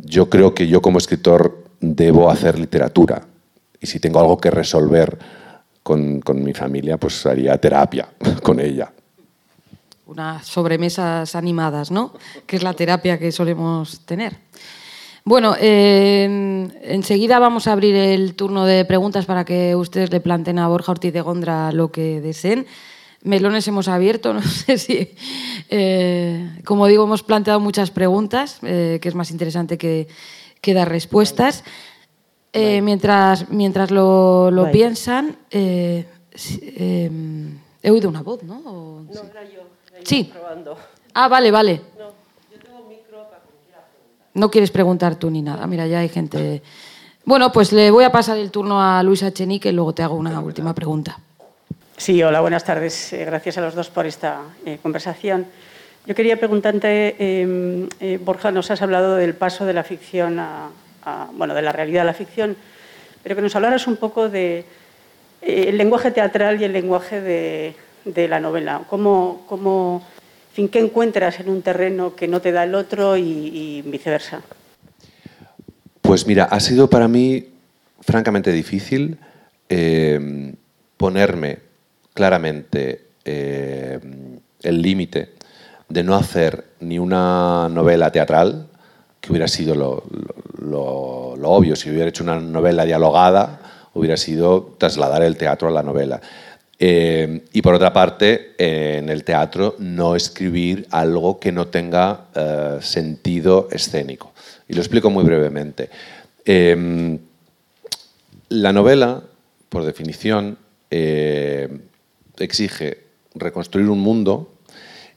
[0.04, 3.26] Yo creo que yo como escritor debo hacer literatura.
[3.80, 5.18] Y si tengo algo que resolver
[5.82, 8.08] con, con mi familia, pues haría terapia
[8.42, 8.92] con ella.
[10.06, 12.12] Unas sobremesas animadas, ¿no?
[12.46, 14.36] Que es la terapia que solemos tener.
[15.24, 20.66] Bueno, enseguida vamos a abrir el turno de preguntas para que ustedes le planteen a
[20.66, 22.66] Borja Ortiz de Gondra lo que deseen.
[23.22, 25.14] Melones hemos abierto, no sé si.
[25.68, 30.08] Eh, como digo, hemos planteado muchas preguntas, eh, que es más interesante que,
[30.74, 31.64] dar respuestas.
[32.52, 36.06] Eh, mientras, mientras lo, piensan, he
[37.84, 38.60] oído una voz, ¿no?
[38.60, 39.62] no, era yo.
[40.04, 40.32] sí.
[41.14, 41.80] Ah, vale, vale.
[44.34, 45.66] No quieres preguntar tú ni nada.
[45.66, 46.62] Mira, ya hay gente.
[47.24, 50.14] Bueno, pues le voy a pasar el turno a Luisa Chenique y luego te hago
[50.14, 51.18] una última pregunta.
[52.02, 53.12] Sí, hola, buenas tardes.
[53.12, 55.46] Eh, gracias a los dos por esta eh, conversación.
[56.04, 60.70] Yo quería preguntarte, em, eh, Borja, nos has hablado del paso de la ficción a,
[61.34, 62.56] bueno, de la realidad a la ficción,
[63.22, 64.64] pero que nos hablaras un poco de
[65.42, 68.82] el lenguaje teatral y el lenguaje de, la novela.
[68.90, 70.04] ¿Cómo, cómo
[70.56, 74.42] ¿qué encuentras en un terreno que no te da el otro y, viceversa?
[76.00, 77.46] Pues mira, ha sido para mí
[78.00, 79.18] francamente difícil
[79.68, 80.52] eh,
[80.96, 81.70] ponerme
[82.14, 83.98] claramente eh,
[84.62, 85.30] el límite
[85.88, 88.66] de no hacer ni una novela teatral,
[89.20, 93.60] que hubiera sido lo, obvio, si hubiera hecho una novela dialogada,
[93.94, 96.20] hubiera sido trasladar el teatro a la novela.
[96.78, 102.78] Eh, y por otra parte, en el teatro, no escribir algo que no tenga eh,
[102.80, 104.32] sentido escénico.
[104.66, 105.90] Y lo explico muy brevemente.
[106.44, 107.18] Em,
[108.48, 109.22] la novela,
[109.68, 110.58] por definición,
[112.38, 113.04] exige
[113.34, 114.54] reconstruir un mundo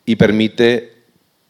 [0.05, 0.93] y permite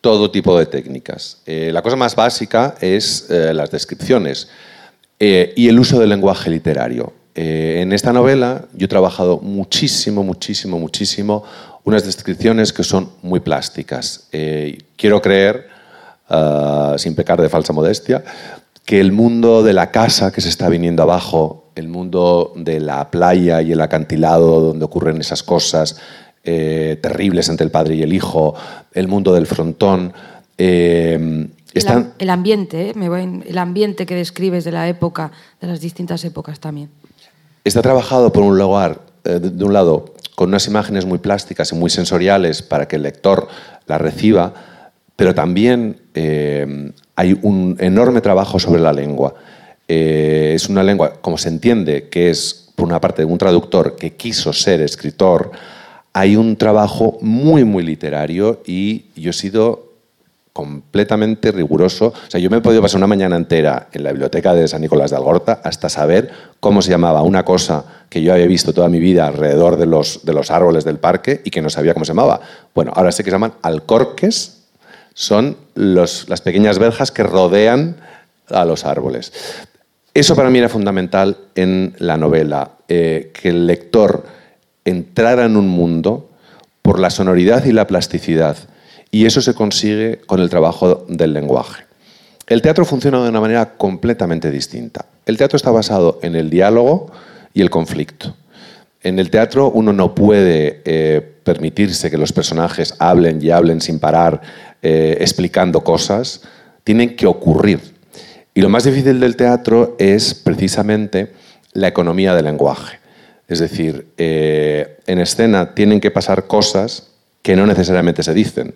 [0.02, 1.42] todo tipo de técnicas.
[1.46, 4.50] la cosa más básica es las descripciones
[5.20, 7.14] y el uso del lenguaje literario.
[7.38, 11.44] Eh, en esta novela yo he trabajado muchísimo, muchísimo, muchísimo
[11.84, 14.28] unas descripciones que son muy plásticas.
[14.32, 15.68] Eh, quiero creer,
[16.30, 18.24] ah, sin pecar de falsa modestia,
[18.86, 23.12] que el mundo de la casa que se está viniendo abajo, el mundo de la
[23.12, 26.00] playa y el acantilado donde ocurren esas cosas
[26.44, 28.56] eh, terribles entre el padre y el hijo,
[28.94, 30.14] el mundo del frontón,
[30.58, 32.14] están...
[32.18, 36.60] el, ambiente, me voy, el ambiente que describes de la época, de las distintas épocas
[36.60, 36.90] también.
[37.66, 41.76] Está trabajado por un lugar, eh, de un lado, con unas imágenes muy plásticas y
[41.76, 43.48] muy sensoriales para que el lector
[43.88, 44.54] las reciba,
[45.16, 49.34] pero también eh, hay un enorme trabajo sobre la lengua.
[49.88, 54.16] Eh, es una lengua, como se entiende, que es por una parte un traductor que
[54.16, 55.52] quiso ser escritor,
[56.14, 59.86] hay un trabajo muy, muy literario y yo he sido
[60.54, 62.08] completamente riguroso.
[62.08, 64.80] O sea, yo me he podido pasar una mañana entera en la biblioteca de San
[64.80, 66.32] Nicolás de Algorta hasta saber
[66.62, 70.24] cómo se llamaba una cosa que yo había visto toda mi vida alrededor de los,
[70.24, 72.40] de los árboles del parque y que no sabía cómo se llamaba.
[72.74, 74.62] Bueno, ahora sé que se llaman alcorques,
[75.14, 77.98] son las pequeñas verjas que rodean
[78.50, 79.34] a los árboles.
[80.16, 84.24] Eso para mí era fundamental en la novela, eh, que el lector
[84.86, 86.30] entrara en un mundo
[86.82, 88.56] por la sonoridad y la plasticidad.
[89.12, 91.84] Y eso se consigue con el trabajo del lenguaje.
[92.48, 95.06] El teatro funciona de una manera completamente distinta.
[95.26, 97.12] El teatro está basado en el diálogo
[97.54, 98.38] y el conflicto.
[99.02, 104.00] En el teatro uno no puede eh, permitirse que los personajes hablen y hablen sin
[104.00, 104.40] parar,
[104.82, 106.42] eh, explicando cosas.
[106.86, 107.95] Tienen que ocurrir.
[108.58, 111.34] Y lo más difícil del teatro es precisamente
[111.74, 113.00] la economía del lenguaje.
[113.50, 118.74] Es decir, eh, en escena tienen que pasar cosas que no necesariamente se dicen.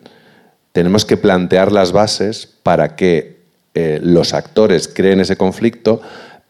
[0.73, 3.39] Tenemos que plantear las bases para que
[3.73, 6.01] eh, los actores creen ese conflicto,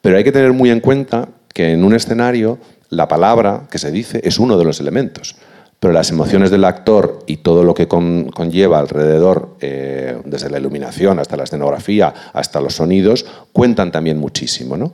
[0.01, 2.57] pero hay que tener muy en cuenta que en un escenario
[2.89, 5.35] la palabra que se dice es uno de los elementos,
[5.79, 11.19] pero las emociones del actor y todo lo que conlleva alrededor, eh, desde la iluminación
[11.19, 14.75] hasta la escenografía, hasta los sonidos, cuentan también muchísimo.
[14.75, 14.93] ¿no?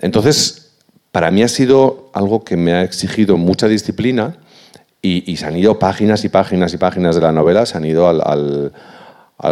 [0.00, 0.74] Entonces,
[1.10, 4.36] para mí ha sido algo que me ha exigido mucha disciplina
[5.04, 8.08] y, se han ido páginas y páginas y páginas de la novela, se han ido
[8.08, 8.72] al,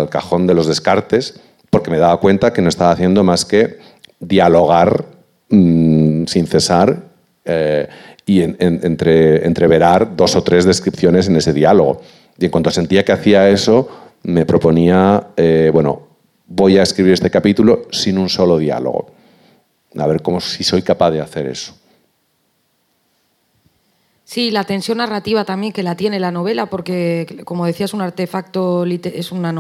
[0.09, 3.79] cajón de los descartes porque me daba cuenta que no estaba haciendo más que
[4.21, 5.07] dialogar
[5.49, 7.11] mm, sin cesar
[7.45, 7.89] eh,
[8.31, 12.01] y entre, entreverar dos o tres descripciones en ese diálogo.
[12.39, 13.89] Y en cuanto sentía que hacía eso,
[14.23, 16.03] me proponía, eh, bueno,
[16.47, 19.11] voy a escribir este capítulo sin un solo diálogo.
[19.99, 21.75] A ver cómo, si soy capaz de hacer eso.
[24.23, 28.85] Sí, la tensión narrativa también que la tiene la novela, porque como decías, un artefacto
[28.85, 29.51] es novela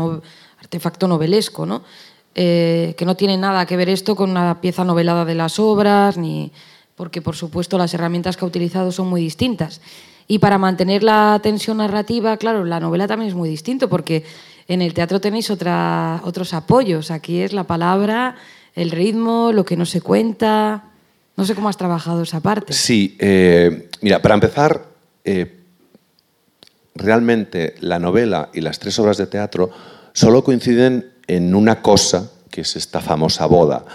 [0.60, 1.82] artefacto novelesco, ¿no?
[2.36, 6.16] Eh, que no tiene nada que ver esto con una pieza novelada de las obras,
[6.16, 6.52] ni
[7.00, 9.80] porque por supuesto las herramientas que ha utilizado son muy distintas.
[10.28, 14.22] Y para mantener la tensión narrativa, claro, la novela también es muy distinto, porque
[14.68, 17.10] en el teatro tenéis otros apoyos.
[17.10, 18.36] Aquí es la palabra,
[18.74, 20.90] el ritmo, lo que no se cuenta.
[21.38, 22.74] No sé cómo has trabajado esa parte.
[22.74, 24.84] Sí, eh, mira, para empezar,
[25.24, 25.56] eh,
[26.94, 29.70] realmente la novela y las tres obras de teatro
[30.12, 33.86] solo coinciden en una cosa, que es esta famosa boda,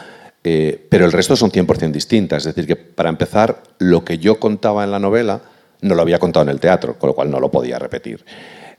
[0.47, 2.45] eh, pero el resto son 100% distintas.
[2.45, 5.41] Es decir, que para empezar, lo que yo contaba en la novela
[5.81, 8.23] no lo había contado en el teatro, con lo cual no lo podía repetir.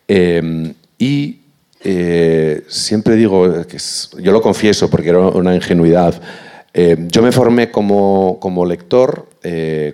[0.06, 1.40] Eh, y
[1.82, 3.78] eh, siempre digo, que
[4.22, 6.20] yo lo confieso porque era una ingenuidad,
[7.08, 9.30] yo me formé como, como lector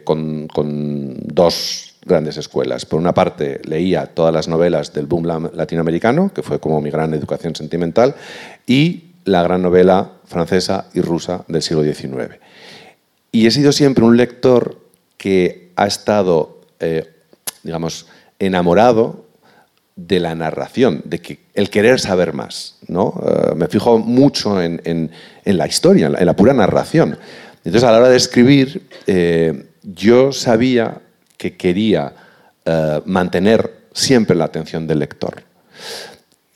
[0.02, 2.86] con, con dos grandes escuelas.
[2.86, 7.14] Por una parte, leía todas las novelas del boom latinoamericano, que fue como mi gran
[7.14, 8.16] educación sentimental,
[8.66, 12.38] y la gran novela francesa y rusa del siglo XIX.
[13.30, 14.78] Y he sido siempre un lector
[15.16, 17.08] que ha estado, eh,
[17.62, 18.06] digamos,
[18.38, 19.26] enamorado
[19.96, 22.78] de la narración, de que el querer saber más.
[22.88, 23.22] ¿no?
[23.26, 25.10] Eh, me fijo mucho en,
[25.44, 27.18] la historia, en la, pura narración.
[27.64, 31.00] Entonces, a la hora de escribir, eh, yo sabía
[31.36, 32.14] que quería
[33.06, 35.42] mantener siempre la atención del lector.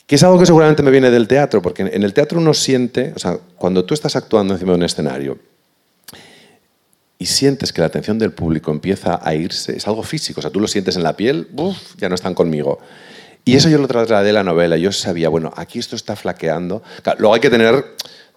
[0.06, 3.12] Que es algo que seguramente me viene del teatro, porque en el teatro uno siente,
[3.16, 5.38] o sea, cuando tú estás actuando encima de un escenario
[7.18, 10.50] y sientes que la atención del público empieza a irse, es algo físico, o sea,
[10.50, 11.48] tú lo sientes en la piel,
[11.98, 12.78] ya no están conmigo.
[13.44, 16.82] Y eso yo lo trasladé a la novela, yo sabía, bueno, aquí esto está flaqueando.
[17.18, 17.84] luego hay que tener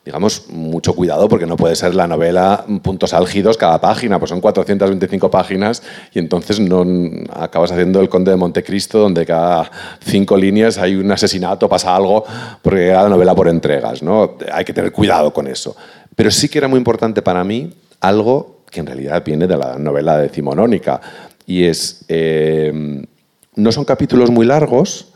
[0.05, 4.41] digamos, mucho cuidado porque no puede ser la novela puntos álgidos cada página, pues son
[4.41, 5.83] 425 páginas
[6.13, 6.85] y entonces no
[7.33, 9.69] acabas haciendo el Conde de Montecristo donde cada
[9.99, 12.23] cinco líneas hay un asesinato, pasa algo,
[12.61, 14.37] porque la novela por entregas, ¿no?
[14.51, 15.75] Hay que tener cuidado con eso.
[16.15, 19.77] Pero sí que era muy importante para mí algo que en realidad viene de la
[19.77, 21.01] novela decimonónica
[21.45, 23.03] y es, eh,
[23.55, 25.09] no son capítulos muy largos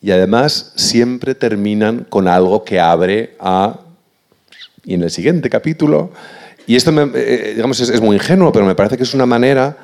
[0.00, 3.81] y además siempre terminan con algo que abre a
[4.84, 6.10] y en el siguiente capítulo.
[6.66, 9.76] Y esto, eh, digamos, es, muy ingenuo, pero me parece que es una manera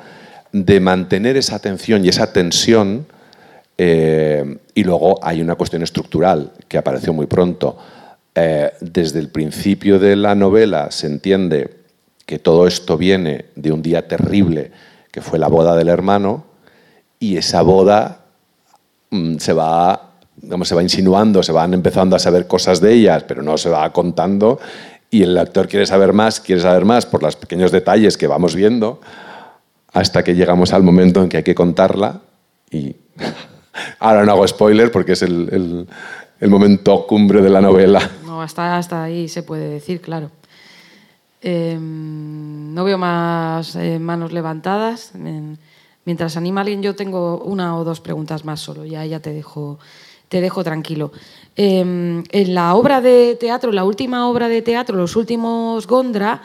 [0.51, 3.05] de mantener esa atención y esa tensión.
[3.77, 7.77] Eh, y luego hay una cuestión estructural que apareció muy pronto.
[8.35, 11.79] Eh, desde el principio de la novela se entiende
[12.25, 14.71] que todo esto viene de un día terrible
[15.11, 16.45] que fue la boda del hermano
[17.19, 18.25] y esa boda
[19.09, 20.08] mm, se va
[20.63, 23.91] se va insinuando, se van empezando a saber cosas de ellas, pero no se va
[23.91, 24.59] contando
[25.11, 28.55] y el actor quiere saber más, quiere saber más por los pequeños detalles que vamos
[28.55, 29.01] viendo,
[29.91, 32.21] hasta que llegamos al momento en que hay que contarla
[32.69, 32.95] y
[33.99, 35.87] ahora no hago spoiler porque es el,
[36.41, 38.07] momento cumbre de la novela.
[38.25, 40.31] No, hasta, hasta ahí se puede decir, claro.
[41.41, 45.13] Em, no veo más eh, manos levantadas.
[46.05, 49.79] mientras anima alguien, yo tengo una o dos preguntas más solo, ya, ya te dejo
[50.29, 51.11] te dejo tranquilo.
[51.55, 56.41] Em, en la obra de teatro, la última obra de teatro, los últimos Gondra,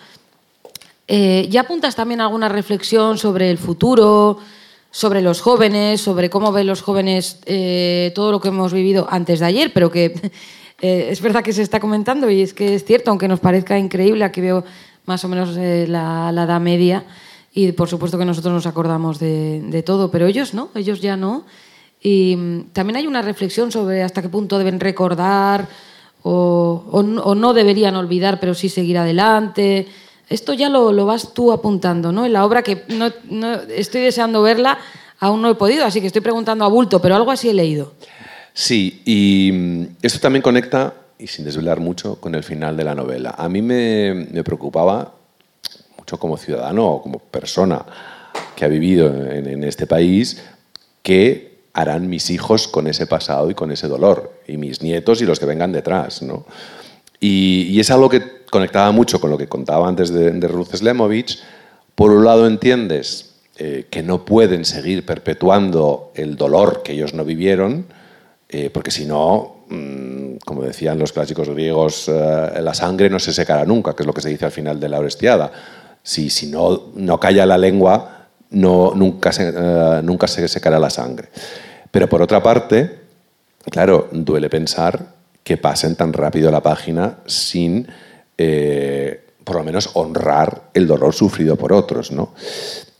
[1.06, 4.38] eh, ya apuntas también alguna reflexión sobre el futuro,
[4.90, 9.40] sobre los jóvenes, sobre cómo ven los jóvenes eh, todo lo que hemos vivido antes
[9.40, 10.06] de ayer, pero que
[10.80, 13.78] eh, es verdad que se está comentando y es que es cierto, aunque nos parezca
[13.78, 14.64] increíble, aquí veo
[15.04, 17.04] más o menos la, la, edad media
[17.52, 21.44] y por supuesto que nosotros nos acordamos de, todo, pero ellos no, ellos ya no.
[22.06, 25.66] Y mm, también hay una reflexión sobre hasta qué punto deben recordar
[26.22, 29.88] o, o, o no deberían olvidar, pero sí seguir adelante.
[30.28, 32.26] Esto ya lo, lo, vas tú apuntando, ¿no?
[32.26, 34.78] En la obra que no, no, estoy deseando verla,
[35.18, 37.94] aún no he podido, así que estoy preguntando a bulto, pero algo así he leído.
[38.52, 42.94] Sí, y mm, esto también conecta, y sin desvelar mucho, con el final de la
[42.94, 43.34] novela.
[43.38, 45.14] A mí me, me preocupaba
[45.96, 47.82] mucho como ciudadano o como persona
[48.54, 50.42] que ha vivido en, en este país,
[51.02, 55.26] qué harán mis hijos con ese pasado y con ese dolor, y mis nietos y
[55.26, 56.46] los que vengan detrás, ¿no?
[57.20, 60.74] Y, y, es algo que conectaba mucho con lo que contaba antes de, de Ruth
[60.74, 61.40] Slemovich.
[61.94, 67.24] Por un lado entiendes eh, que no pueden seguir perpetuando el dolor que ellos no
[67.24, 67.86] vivieron,
[68.48, 73.32] eh, porque si no, mmm, como decían los clásicos griegos, eh, la sangre no se
[73.32, 75.52] secará nunca, que es lo que se dice al final de la Orestiada.
[76.02, 78.13] Si, si no, no calla la lengua,
[78.50, 79.52] no, nunca, se,
[80.02, 81.28] nunca se secará la sangre.
[81.90, 82.98] Pero por otra parte,
[83.70, 87.86] claro, duele pensar que pasen tan rápido la página sin,
[88.38, 92.10] eh, por lo menos, honrar el dolor sufrido por otros.
[92.10, 92.34] ¿no?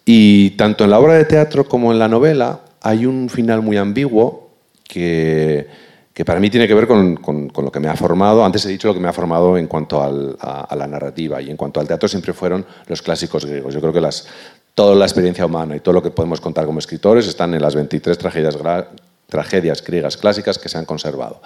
[0.04, 3.78] Y tanto en la obra de teatro como en la novela hay un final muy
[3.78, 4.50] ambiguo
[4.86, 5.66] que,
[6.12, 8.44] que para mí tiene que ver con, con, lo que me ha formado.
[8.44, 11.50] Antes he dicho lo que me ha formado en cuanto al, a, la narrativa y
[11.50, 13.72] en cuanto al teatro siempre fueron los clásicos griegos.
[13.72, 14.28] Yo creo que las,
[14.74, 17.74] toda la experiencia humana y todo lo que podemos contar como escritores están en las
[17.74, 21.40] 23 tragedias, griegas clásicas que se han conservado.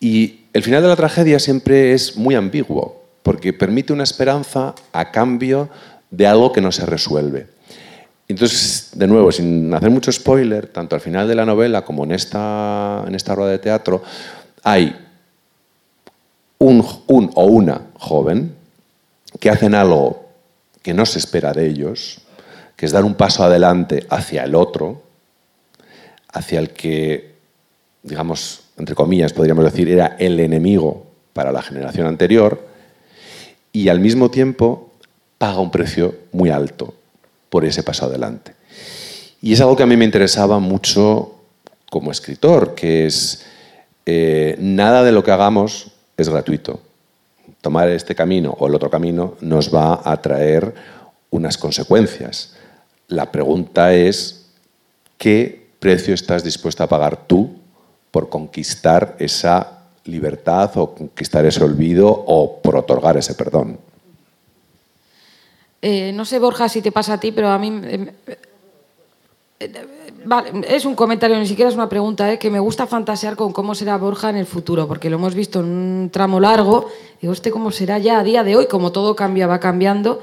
[0.00, 5.10] Y el final de la tragedia siempre es muy ambiguo, porque permite una esperanza a
[5.10, 5.68] cambio
[6.10, 7.46] de algo que no se resuelve.
[8.26, 12.12] Entonces, de nuevo, sin hacer mucho spoiler, tanto al final de la novela como en
[12.12, 14.02] esta, en esta rueda de teatro,
[14.62, 14.96] hay
[16.58, 18.54] un, un o una joven
[19.38, 20.28] que hacen algo
[20.82, 22.22] que no se espera de ellos,
[22.80, 25.02] que es dar un paso adelante hacia el otro,
[26.32, 27.34] hacia el que,
[28.02, 31.04] digamos, entre comillas, podríamos decir, era el enemigo
[31.34, 32.66] para la generación anterior,
[33.70, 34.94] y al mismo tiempo
[35.36, 36.94] paga un precio muy alto
[37.50, 38.54] por ese paso adelante.
[39.42, 41.34] Y es algo que a mí me interesaba mucho
[41.90, 43.44] como escritor, que es
[44.06, 46.80] eh, nada de lo que hagamos es gratuito.
[47.60, 50.74] Tomar este camino o el otro camino nos va a traer
[51.28, 52.54] unas consecuencias.
[53.10, 54.46] La pregunta es,
[55.18, 57.50] ¿qué precio estás dispuesto a pagar tú
[58.10, 63.78] por conquistar esa libertad o conquistar ese olvido o por otorgar ese perdón.
[65.82, 67.80] Eh, no sé, Borja, si te pasa a ti, pero a mí...
[67.84, 68.14] Eh,
[69.60, 69.86] eh,
[70.24, 72.38] vale, es un comentario, ni siquiera es una pregunta, ¿eh?
[72.38, 75.60] que me gusta fantasear con cómo será Borja en el futuro, porque lo hemos visto
[75.60, 76.88] en un tramo largo.
[77.20, 78.66] Digo, ¿este cómo será ya a día de hoy?
[78.66, 80.20] Como todo cambia, va cambiando,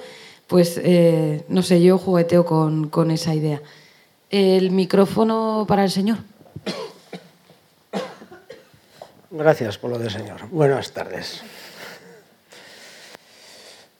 [0.47, 3.61] pues eh, no sé, yo jugueteo con, con esa idea.
[4.29, 6.17] El micrófono para el señor.
[9.29, 10.47] Gracias por lo de señor.
[10.49, 11.43] Buenas tardes.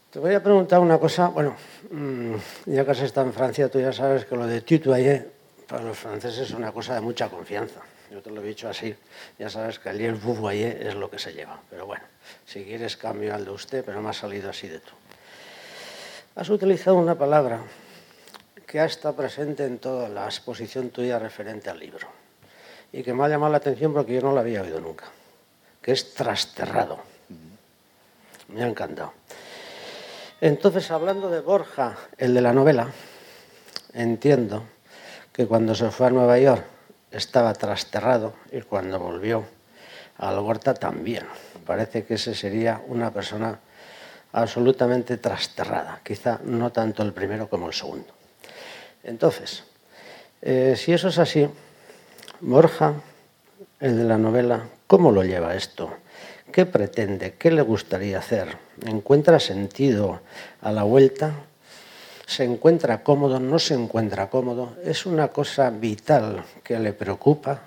[0.10, 1.28] Te voy a preguntar una cosa.
[1.28, 1.56] Bueno,
[1.91, 2.36] mm,
[2.66, 5.30] ya que has estado en Francia, tú ya sabes que lo de tutoyer
[5.68, 7.82] para los franceses es una cosa de mucha confianza.
[8.10, 8.95] Yo te lo he dicho así.
[9.38, 11.60] Ya sabes que el vouvoyer es lo que se lleva.
[11.70, 12.06] Pero bueno,
[12.45, 14.93] si quieres cambio al de usted, pero me ha salido así de tú.
[16.38, 17.62] Has utilizado una palabra
[18.68, 22.08] que ha estado presente en toda la exposición tuya referente al libro
[22.94, 25.06] y que me ha llamado la atención porque yo no la había oído nunca,
[25.82, 27.00] que es trasterrado.
[28.50, 29.14] Me ha encantado.
[30.40, 32.92] Entonces, hablando de Borja, el de la novela,
[33.94, 34.64] entiendo
[35.34, 36.64] que cuando se fue a Nueva York
[37.10, 39.44] estaba trasterrado y cuando volvió
[40.20, 41.26] a la huerta también.
[41.66, 43.60] Parece que ese sería una persona
[44.34, 48.13] absolutamente trasterrada, quizá no tanto el primero como el segundo.
[49.03, 49.63] Entonces,
[50.41, 51.47] eh, si eso es así,
[52.41, 52.93] Borja,
[53.80, 55.91] el de la novela, ¿cómo lo lleva esto?
[56.51, 57.36] ¿Qué pretende?
[57.38, 58.57] ¿Qué le gustaría hacer?
[58.86, 60.21] ¿Encuentra sentido
[60.61, 61.34] a la vuelta?
[62.25, 63.39] ¿Se encuentra cómodo?
[63.39, 64.75] ¿No se encuentra cómodo?
[64.84, 67.61] ¿Es una cosa vital que le preocupa?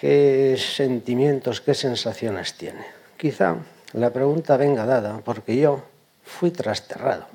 [0.00, 2.84] ¿Qué sentimientos, qué sensaciones tiene?
[3.16, 3.56] Quizá
[3.92, 5.82] la pregunta venga dada porque yo
[6.24, 7.26] fui trasterrado,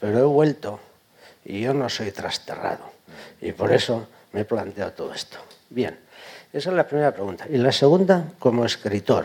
[0.00, 0.80] pero he vuelto
[1.44, 2.92] y yo no soy trasterrado.
[3.40, 5.38] Y por eso me he planteado todo esto.
[5.70, 5.98] Bien,
[6.52, 7.46] esa es la primera pregunta.
[7.48, 9.24] Y la segunda, como escritor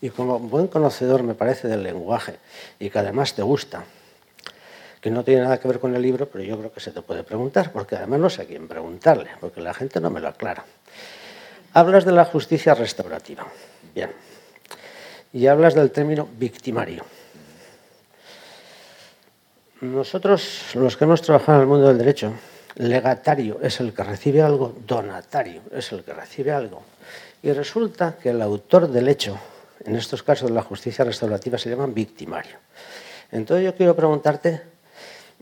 [0.00, 2.36] y como buen conocedor, me parece, del lenguaje
[2.78, 3.84] y que además te gusta,
[5.00, 7.02] que no tiene nada que ver con el libro, pero yo creo que se te
[7.02, 10.28] puede preguntar, porque además no sé a quién preguntarle, porque la gente no me lo
[10.28, 10.64] aclara.
[11.74, 13.46] Hablas de la justicia restaurativa.
[13.94, 14.10] Bien.
[15.34, 17.04] Y hablas del término victimario.
[19.80, 22.32] Nosotros, los que hemos trabajado en el mundo del derecho,
[22.76, 26.84] legatario es el que recibe algo, donatario es el que recibe algo.
[27.42, 29.36] Y resulta que el autor del hecho,
[29.84, 32.56] en estos casos de la justicia restaurativa, se llama victimario.
[33.32, 34.62] Entonces yo quiero preguntarte,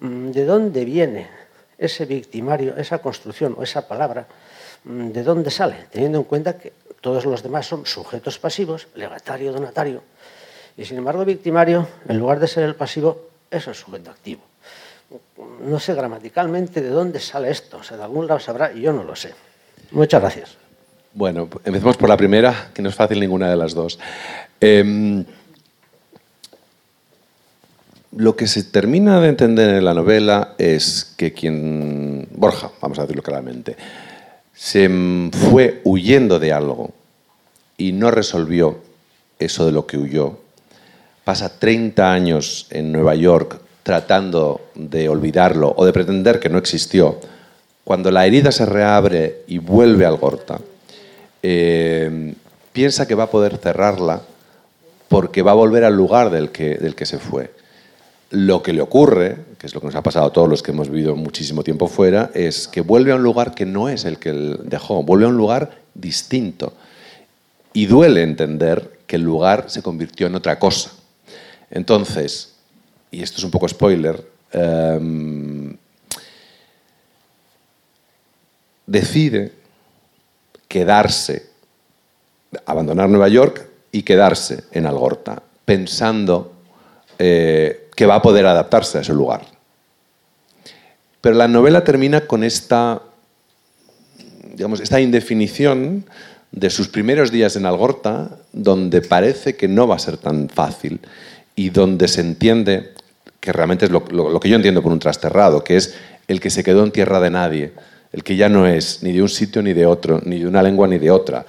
[0.00, 1.28] mm, ¿de dónde viene
[1.76, 4.26] ese victimario, esa construcción o esa palabra?
[4.84, 5.86] Mm, ¿De dónde sale?
[5.90, 10.02] Teniendo en cuenta que todos los demás son sujetos pasivos, legatario, donatario.
[10.76, 14.42] Y sin embargo, victimario, en lugar de ser el pasivo, es el sujeto activo.
[15.64, 18.92] No sé gramaticalmente de dónde sale esto, o sea, de algún lado sabrá y yo
[18.92, 19.34] no lo sé.
[19.90, 20.56] Muchas gracias.
[21.12, 23.98] Bueno, empecemos por la primera, que no es fácil ninguna de las dos.
[24.60, 25.24] Em,
[28.16, 33.02] lo que se termina de entender en la novela es que quien, Borja, vamos a
[33.02, 33.76] decirlo claramente,
[34.54, 34.88] se
[35.50, 36.92] fue huyendo de algo
[37.76, 38.78] y no resolvió
[39.38, 40.38] eso de lo que huyó,
[41.24, 47.18] pasa 30 años en Nueva York tratando de olvidarlo o de pretender que no existió,
[47.84, 50.60] cuando la herida se reabre y vuelve al Gorta,
[51.42, 52.34] eh,
[52.72, 54.22] piensa que va a poder cerrarla
[55.08, 57.50] porque va a volver al lugar del que, del que se fue.
[58.32, 60.70] Lo que le ocurre, que es lo que nos ha pasado a todos los que
[60.70, 64.18] hemos vivido muchísimo tiempo fuera, es que vuelve a un lugar que no es el
[64.18, 66.72] que él dejó, vuelve a un lugar distinto.
[67.74, 70.92] Y duele entender que el lugar se convirtió en otra cosa.
[71.70, 72.54] Entonces,
[73.10, 75.76] y esto es un poco spoiler, em,
[78.86, 79.52] decide
[80.68, 81.50] quedarse,
[82.64, 86.51] abandonar Nueva York y quedarse en Algorta, pensando
[87.18, 89.42] eh, que va a poder adaptarse a ese lugar.
[91.20, 93.00] Pero la novela termina con esta,
[94.54, 96.04] digamos, esta indefinición
[96.50, 101.00] de sus primeros días en Algorta, donde parece que no va a ser tan fácil
[101.56, 102.92] y donde se entiende
[103.40, 105.94] que realmente es lo, que yo entiendo por un trasterrado, que es
[106.28, 107.72] el que se quedó en tierra de nadie,
[108.12, 110.62] el que ya no es ni de un sitio ni de otro, ni de una
[110.62, 111.44] lengua ni de otra,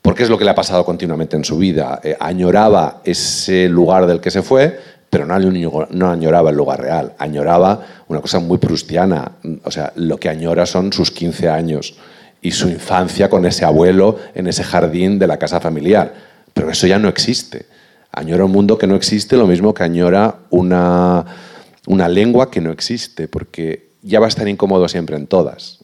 [0.00, 2.00] porque es lo que le ha pasado continuamente en su vida.
[2.02, 4.78] Eh, añoraba ese lugar del que se fue,
[5.14, 9.30] pero no, añoraba el lugar real, añoraba una cosa muy prustiana,
[9.62, 11.94] o sea, lo que añora son sus 15 años
[12.42, 16.12] y su infancia con ese abuelo en ese jardín de la casa familiar,
[16.52, 17.66] pero eso ya no existe
[18.10, 21.24] añora un mundo que no existe, lo mismo que añora una,
[21.86, 25.83] una lengua que no existe, porque ya va a estar incómodo siempre en todas.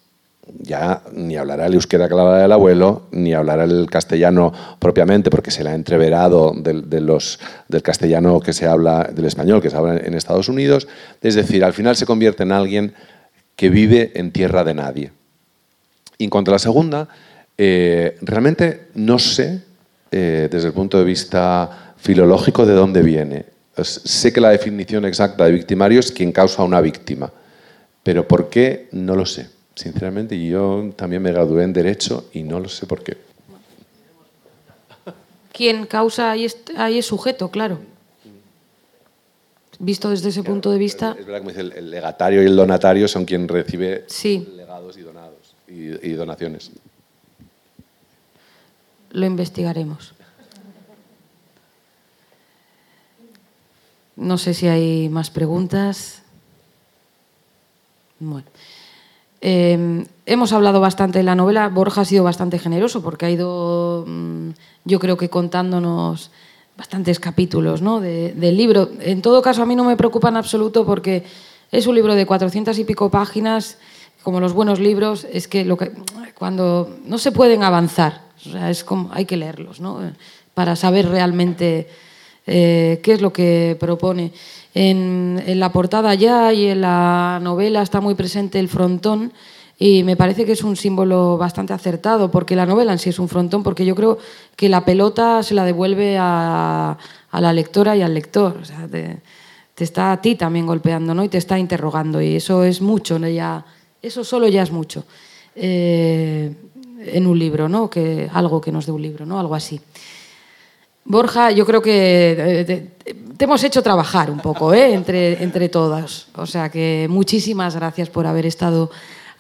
[0.59, 5.71] Ya ni hablará el euskera del abuelo, ni hablará el castellano propiamente, porque se le
[5.71, 7.39] ha entreverado de, los,
[7.69, 10.89] del castellano que se habla, del español que se habla en Estados Unidos.
[11.23, 12.95] Es decir, al final se convierte en alguien
[13.57, 15.13] que vive en tierra de nadie.
[16.19, 17.09] Y en cuanto a la segunda,
[17.57, 19.63] eh, realmente no sé,
[20.11, 23.45] eh, desde el punto de vista filológico de dónde viene.
[23.83, 27.33] sé que la definición exacta de victimario es quien causa una víctima,
[28.03, 28.89] pero ¿por qué?
[28.93, 29.60] No lo sé.
[29.81, 33.17] Sinceramente, yo también me gradué en Derecho y no lo sé por qué.
[35.55, 37.79] Quien causa ahí es, sujeto, claro.
[39.79, 41.17] Visto desde ese punto de vista.
[41.19, 44.05] Es verdad que dice, el legatario y el donatario son quien recibe
[44.55, 46.73] legados y donados y donaciones.
[49.13, 50.13] Lo investigaremos.
[54.17, 56.21] No sé si hay más preguntas.
[58.19, 58.45] Bueno.
[59.41, 61.69] Em, hemos hablado bastante de la novela.
[61.69, 64.51] Borja ha sido bastante generoso porque ha ido, mm,
[64.85, 66.31] yo creo que contándonos
[66.77, 68.01] bastantes capítulos ¿no?
[68.01, 68.91] del libro.
[69.01, 71.25] En todo caso, a mí no me preocupa en absoluto porque
[71.71, 73.79] es un libro de 400 y pico páginas.
[74.23, 75.93] Como los buenos libros, es que, lo que
[76.35, 78.23] cuando no se pueden avanzar,
[78.69, 80.01] es como, hay que leerlos ¿no?
[80.55, 81.89] para saber realmente
[82.47, 84.33] eh, qué es lo que propone.
[84.75, 89.33] En, la portada ya y en la novela está muy presente el frontón
[89.79, 93.19] y me parece que es un símbolo bastante acertado, porque la novela en sí es
[93.19, 94.19] un frontón, porque yo creo
[94.55, 96.99] que la pelota se la devuelve a,
[97.33, 98.59] la lectora y al lector.
[98.61, 99.23] O sea, te,
[99.79, 101.25] está a ti también golpeando ¿no?
[101.25, 103.27] y te está interrogando y eso es mucho, ¿no?
[103.27, 103.65] ya,
[104.03, 105.05] eso solo ya es mucho.
[105.55, 106.55] Eh,
[107.07, 107.89] en un libro, ¿no?
[107.89, 109.41] Que, algo que nos dé un libro, ¿no?
[109.41, 109.81] algo así.
[111.05, 112.93] Borja, yo creo que eh,
[113.37, 114.93] te, hemos hecho trabajar un poco ¿eh?
[114.93, 116.29] entre, entre todas.
[116.35, 118.91] O sea que muchísimas gracias por haber estado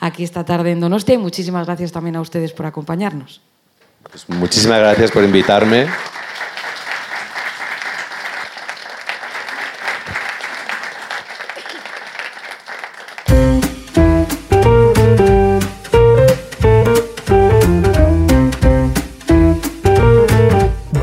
[0.00, 3.40] aquí esta tarde en Donostia y muchísimas gracias también a ustedes por acompañarnos.
[4.10, 5.86] Pues muchísimas gracias por invitarme.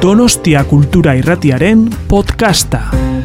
[0.07, 3.16] Donostia Kultura Irratiaren podcasta.